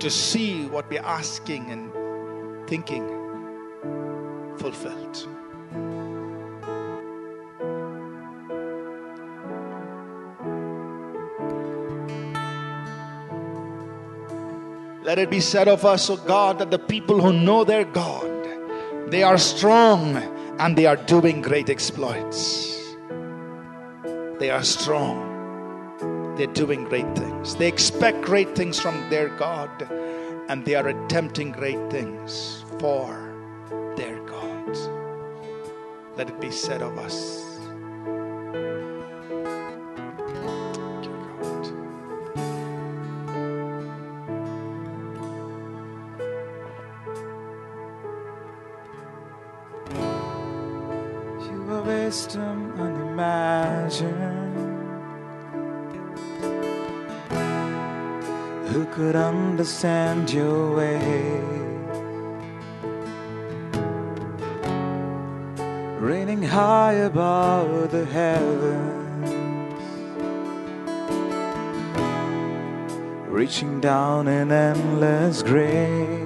To 0.00 0.10
see 0.10 0.66
what 0.66 0.90
we're 0.90 1.00
asking 1.02 1.70
and 1.70 2.68
thinking 2.68 3.06
fulfilled. 4.58 5.28
Let 15.12 15.18
it 15.18 15.28
be 15.28 15.40
said 15.40 15.68
of 15.68 15.84
us, 15.84 16.08
O 16.08 16.16
God, 16.16 16.58
that 16.58 16.70
the 16.70 16.78
people 16.78 17.20
who 17.20 17.34
know 17.34 17.64
their 17.64 17.84
God, 17.84 18.48
they 19.10 19.22
are 19.22 19.36
strong 19.36 20.16
and 20.58 20.74
they 20.74 20.86
are 20.86 20.96
doing 20.96 21.42
great 21.42 21.68
exploits. 21.68 22.96
They 24.38 24.48
are 24.48 24.62
strong. 24.62 26.34
They're 26.38 26.46
doing 26.46 26.84
great 26.84 27.14
things. 27.14 27.56
They 27.56 27.68
expect 27.68 28.22
great 28.22 28.56
things 28.56 28.80
from 28.80 29.10
their 29.10 29.28
God 29.36 29.82
and 30.48 30.64
they 30.64 30.76
are 30.76 30.88
attempting 30.88 31.52
great 31.52 31.90
things 31.90 32.64
for 32.78 33.12
their 33.98 34.18
God. 34.24 34.78
Let 36.16 36.30
it 36.30 36.40
be 36.40 36.50
said 36.50 36.80
of 36.80 36.96
us. 36.96 37.41
Wisdom 52.12 52.78
unimagined. 52.78 54.52
Who 58.68 58.84
could 58.94 59.16
understand 59.16 60.30
your 60.30 60.76
ways? 60.76 61.42
Reigning 66.02 66.42
high 66.42 66.98
above 67.10 67.90
the 67.90 68.04
heavens, 68.04 69.30
reaching 73.30 73.80
down 73.80 74.28
in 74.28 74.52
endless 74.52 75.42
grace. 75.42 76.21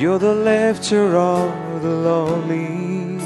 You're 0.00 0.18
the 0.18 0.34
lifter 0.34 1.14
of 1.14 1.82
the 1.82 1.90
lonely. 1.90 3.20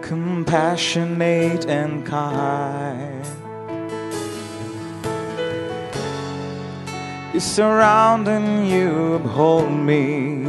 Compassionate 0.00 1.66
and 1.66 2.06
kind. 2.06 3.26
You 7.34 7.40
surround 7.40 8.28
and 8.28 8.68
you 8.68 9.14
uphold 9.14 9.72
me. 9.72 10.46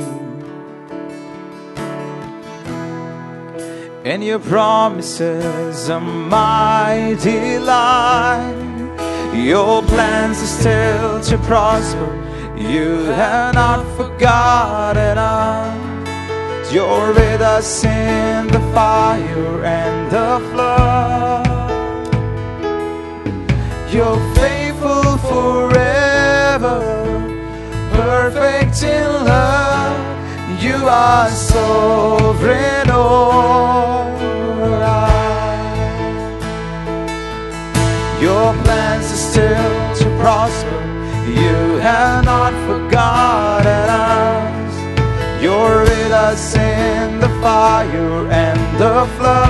And 4.06 4.24
your 4.24 4.38
promises 4.38 5.90
are 5.90 6.00
my 6.00 7.18
delight. 7.24 8.68
Your 9.34 9.82
plans 9.82 10.44
are 10.44 10.54
still 10.62 11.22
to 11.22 11.38
prosper. 11.48 12.09
You 12.70 13.06
have 13.06 13.56
not 13.56 13.84
forgotten 13.98 15.18
us. 15.18 16.72
You're 16.72 17.14
with 17.16 17.42
us 17.42 17.84
in 17.84 18.46
the 18.46 18.60
fire 18.76 19.66
and 19.66 20.12
the 20.12 20.40
flood. 20.52 21.48
You're 23.92 24.20
faithful 24.36 25.18
forever, 25.18 26.80
perfect 27.92 28.84
in 28.84 29.10
love. 29.26 30.62
You 30.62 30.76
are 30.88 31.28
sovereign 31.32 32.92
over 32.92 33.89
fire 47.42 48.28
and 48.32 48.60
the 48.80 49.06
flood. 49.18 49.49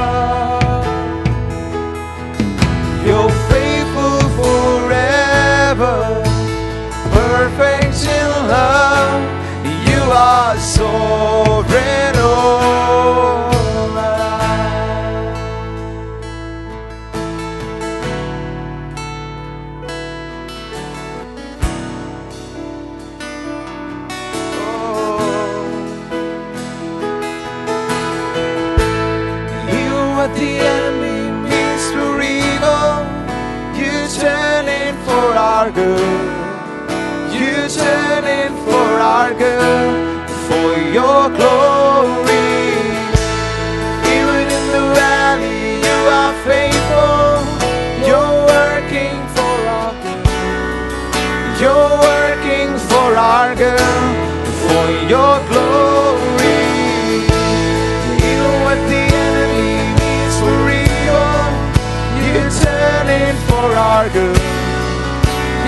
Turn 63.29 63.35
it 63.35 63.41
for 63.49 63.75
our 63.75 64.09
good. 64.09 64.37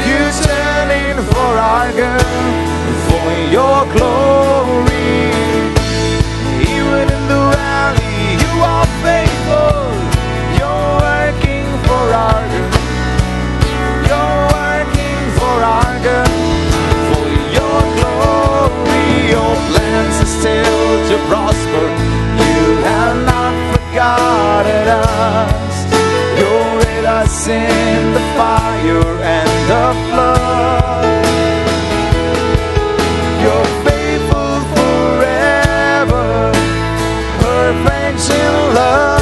You 0.08 0.20
turn 0.46 0.90
it 0.90 1.18
for 1.32 1.52
our 1.58 1.92
good, 1.92 2.26
for 3.08 3.30
your 3.52 3.86
glory. 3.94 5.30
Even 6.62 7.06
in 7.18 7.24
the 7.28 7.42
valley, 7.54 8.18
you 8.44 8.54
are 8.74 8.88
faithful. 9.06 9.78
You're 10.58 10.90
working 11.06 11.68
for 11.86 12.06
our 12.26 12.44
good. 12.54 12.74
You're 14.10 14.42
working 14.58 15.22
for 15.38 15.58
our 15.78 15.94
good. 16.08 16.34
For 17.10 17.28
your 17.58 17.80
glory, 17.98 19.06
your 19.36 19.54
plans 19.70 20.16
are 20.26 20.34
still 20.40 20.92
to 21.10 21.16
prosper. 21.30 21.86
You 22.42 22.62
have 22.90 23.18
not 23.26 23.54
forgotten 23.74 24.88
us. 24.88 25.51
Us 27.34 27.48
in 27.48 28.14
the 28.14 28.20
fire 28.36 29.22
and 29.24 29.52
the 29.72 29.88
flood. 30.10 31.26
You're 33.42 33.72
faithful 33.88 34.56
forever, 34.76 36.52
perfect 37.40 38.30
in 38.32 38.76
love. 38.76 39.21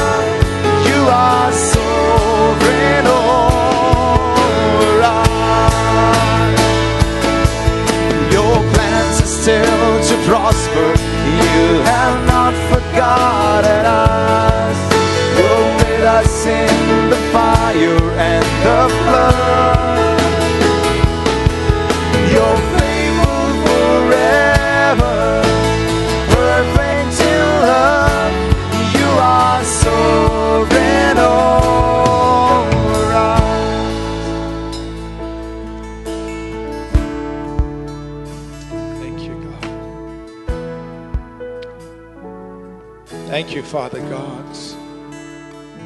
Father 43.70 44.00
God, 44.10 44.44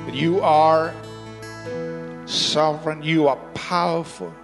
that 0.06 0.14
you 0.14 0.40
are 0.40 0.94
sovereign, 2.26 3.02
you 3.02 3.28
are 3.28 3.36
powerful, 3.54 4.34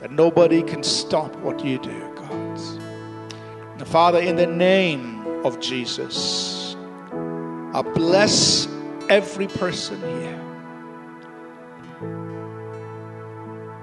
that 0.00 0.10
nobody 0.10 0.62
can 0.62 0.82
stop 0.82 1.34
what 1.36 1.64
you 1.64 1.78
do, 1.78 2.14
God. 2.14 2.58
Now, 3.78 3.84
Father, 3.84 4.20
in 4.20 4.36
the 4.36 4.46
name 4.46 5.26
of 5.44 5.60
Jesus, 5.60 6.76
I 7.74 7.82
bless 7.82 8.68
every 9.08 9.46
person 9.46 10.00
here. 10.00 10.38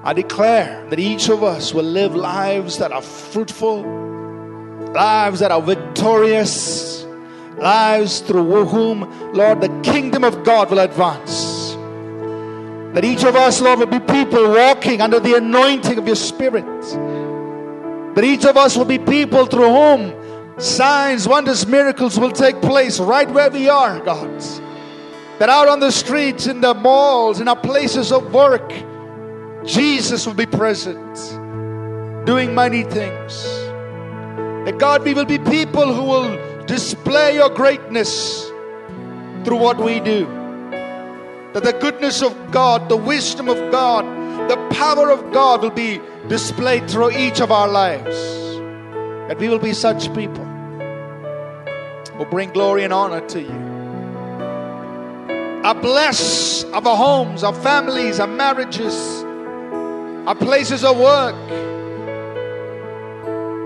I 0.04 0.14
declare 0.14 0.88
that 0.90 1.00
each 1.00 1.30
of 1.30 1.44
us 1.44 1.74
will 1.74 1.84
live 1.84 2.16
lives 2.16 2.78
that 2.78 2.92
are 2.92 3.02
fruitful, 3.02 3.82
lives 4.94 5.42
that 5.42 5.52
are 5.52 5.62
victorious, 5.62 7.04
lives 7.58 8.22
through 8.22 8.66
whom, 8.66 9.34
Lord, 9.34 9.60
the 9.60 9.82
kingdom 9.82 10.24
of 10.24 10.44
God 10.46 10.70
will 10.72 10.80
advance. 10.80 11.49
That 12.94 13.06
each 13.06 13.24
of 13.24 13.36
us, 13.36 13.62
Lord, 13.62 13.80
will 13.80 13.86
be 13.86 14.00
people 14.00 14.50
walking 14.50 15.02
under 15.02 15.20
the 15.20 15.36
anointing 15.36 15.98
of 15.98 16.08
your 16.08 16.16
Spirit. 16.16 16.66
That 18.16 18.24
each 18.24 18.46
of 18.46 18.58
us 18.58 18.76
will 18.76 18.86
be 18.86 18.98
people 18.98 19.46
through 19.46 19.70
whom 19.70 20.60
signs, 20.60 21.28
wonders, 21.28 21.68
miracles 21.68 22.20
will 22.20 22.32
take 22.32 22.60
place 22.62 23.00
right 23.00 23.30
where 23.30 23.50
we 23.50 23.70
are, 23.70 24.00
God. 24.00 24.40
That 25.38 25.50
out 25.50 25.68
on 25.68 25.80
the 25.80 25.92
streets, 25.92 26.48
in 26.48 26.62
the 26.62 26.74
malls, 26.74 27.40
in 27.40 27.48
our 27.48 27.56
places 27.56 28.12
of 28.12 28.34
work, 28.34 28.74
Jesus 29.66 30.26
will 30.26 30.34
be 30.34 30.46
present, 30.46 31.16
doing 32.26 32.54
mighty 32.54 32.84
things. 32.84 33.44
That 34.66 34.78
God, 34.80 35.04
we 35.04 35.14
will 35.14 35.26
be 35.26 35.38
people 35.38 35.94
who 35.94 36.04
will 36.04 36.66
display 36.66 37.36
your 37.36 37.50
greatness 37.50 38.48
through 39.46 39.58
what 39.58 39.78
we 39.78 40.00
do. 40.00 40.39
That 41.54 41.64
the 41.64 41.74
goodness 41.74 42.22
of 42.22 42.52
God, 42.52 42.90
the 42.90 42.98
wisdom 42.98 43.50
of 43.50 43.72
God, 43.72 44.06
the 44.50 44.58
power 44.72 45.10
of 45.12 45.32
God 45.34 45.62
will 45.62 45.72
be 45.72 46.00
displayed 46.28 46.90
through 46.90 47.12
each 47.12 47.40
of 47.42 47.52
our 47.52 47.68
lives. 47.68 48.16
That 49.28 49.38
we 49.40 49.50
will 49.50 49.60
be 49.60 49.74
such 49.74 50.14
people 50.14 50.46
who 52.18 52.26
bring 52.26 52.52
glory 52.52 52.84
and 52.84 52.94
honor 52.94 53.22
to 53.30 53.42
you. 53.42 53.70
I 55.64 55.74
bless 55.74 56.64
of 56.66 56.88
our 56.88 56.96
homes, 56.96 57.44
our 57.44 57.54
families, 57.54 58.20
our 58.20 58.28
marriages, 58.28 59.24
our 60.28 60.36
places 60.36 60.84
of 60.84 60.98
work. 60.98 61.36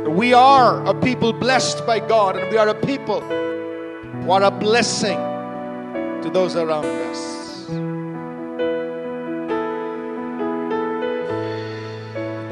We 0.10 0.34
are 0.34 0.86
a 0.86 0.94
people 0.94 1.34
blessed 1.34 1.86
by 1.86 2.00
God, 2.00 2.36
and 2.38 2.50
we 2.52 2.58
are 2.58 2.68
a 2.68 2.76
people 2.76 3.22
who 3.22 4.32
are 4.32 4.44
a 4.44 4.52
blessing 4.52 5.18
to 6.24 6.30
those 6.32 6.56
around 6.56 6.86
us. 6.86 7.43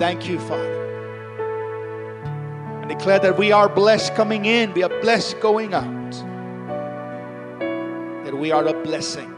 Thank 0.01 0.27
you, 0.27 0.39
Father. 0.39 0.81
I 2.81 2.87
declare 2.87 3.19
that 3.19 3.37
we 3.37 3.51
are 3.51 3.69
blessed 3.69 4.15
coming 4.15 4.45
in, 4.45 4.73
we 4.73 4.81
are 4.81 4.89
blessed 4.99 5.39
going 5.39 5.75
out, 5.75 6.11
that 8.25 8.35
we 8.35 8.49
are 8.49 8.65
a 8.65 8.73
blessing 8.81 9.29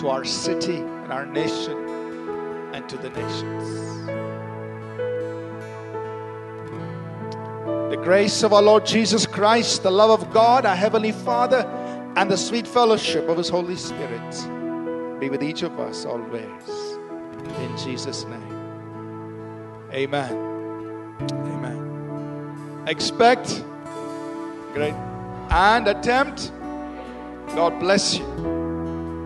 to 0.00 0.08
our 0.08 0.24
city 0.24 0.78
and 0.78 1.12
our 1.12 1.24
nation 1.26 1.78
and 2.74 2.88
to 2.88 2.96
the 2.96 3.10
nations. 3.10 4.04
The 7.92 8.00
grace 8.02 8.42
of 8.42 8.52
our 8.52 8.62
Lord 8.62 8.84
Jesus 8.84 9.26
Christ, 9.26 9.84
the 9.84 9.92
love 9.92 10.10
of 10.10 10.32
God, 10.32 10.66
our 10.66 10.74
Heavenly 10.74 11.12
Father, 11.12 11.64
and 12.16 12.28
the 12.28 12.36
sweet 12.36 12.66
fellowship 12.66 13.28
of 13.28 13.38
His 13.38 13.48
Holy 13.48 13.76
Spirit 13.76 15.20
be 15.20 15.30
with 15.30 15.44
each 15.44 15.62
of 15.62 15.78
us 15.78 16.04
always. 16.04 16.98
In 17.60 17.76
Jesus' 17.76 18.24
name. 18.24 18.49
Amen. 19.92 20.32
Amen. 21.20 22.84
Expect, 22.86 23.64
great, 24.72 24.94
and 25.50 25.88
attempt. 25.88 26.52
God 27.54 27.78
bless 27.80 28.16
you. 28.16 28.24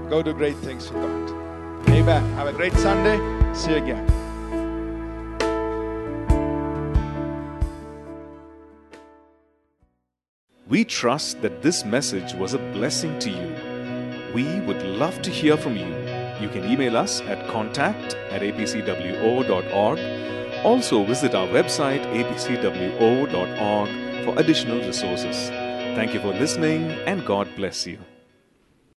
Go 0.09 0.23
do 0.23 0.33
great 0.33 0.57
things 0.57 0.89
for 0.89 0.95
God. 0.95 1.89
Amen. 1.91 2.23
Have 2.35 2.47
a 2.47 2.53
great 2.53 2.73
Sunday. 2.75 3.19
See 3.55 3.71
you 3.71 3.77
again. 3.77 4.07
We 10.67 10.85
trust 10.85 11.43
that 11.43 11.63
this 11.63 11.85
message 11.85 12.33
was 12.35 12.55
a 12.55 12.59
blessing 12.59 13.19
to 13.21 13.31
you. 13.31 14.33
We 14.35 14.61
would 14.67 14.83
love 14.83 15.21
to 15.23 15.31
hear 15.31 15.57
from 15.57 15.77
you. 15.77 15.87
You 16.41 16.49
can 16.49 16.65
email 16.65 16.97
us 16.97 17.21
at 17.21 17.47
contact 17.49 18.15
at 18.31 18.41
apcwo.org. 18.43 19.99
Also, 20.65 21.05
visit 21.05 21.35
our 21.35 21.47
website 21.49 22.03
apcwo.org 22.15 23.89
for 24.25 24.39
additional 24.41 24.79
resources. 24.79 25.51
Thank 25.95 26.15
you 26.15 26.21
for 26.21 26.33
listening 26.33 26.91
and 27.07 27.25
God 27.27 27.49
bless 27.55 27.87
you. 27.87 27.99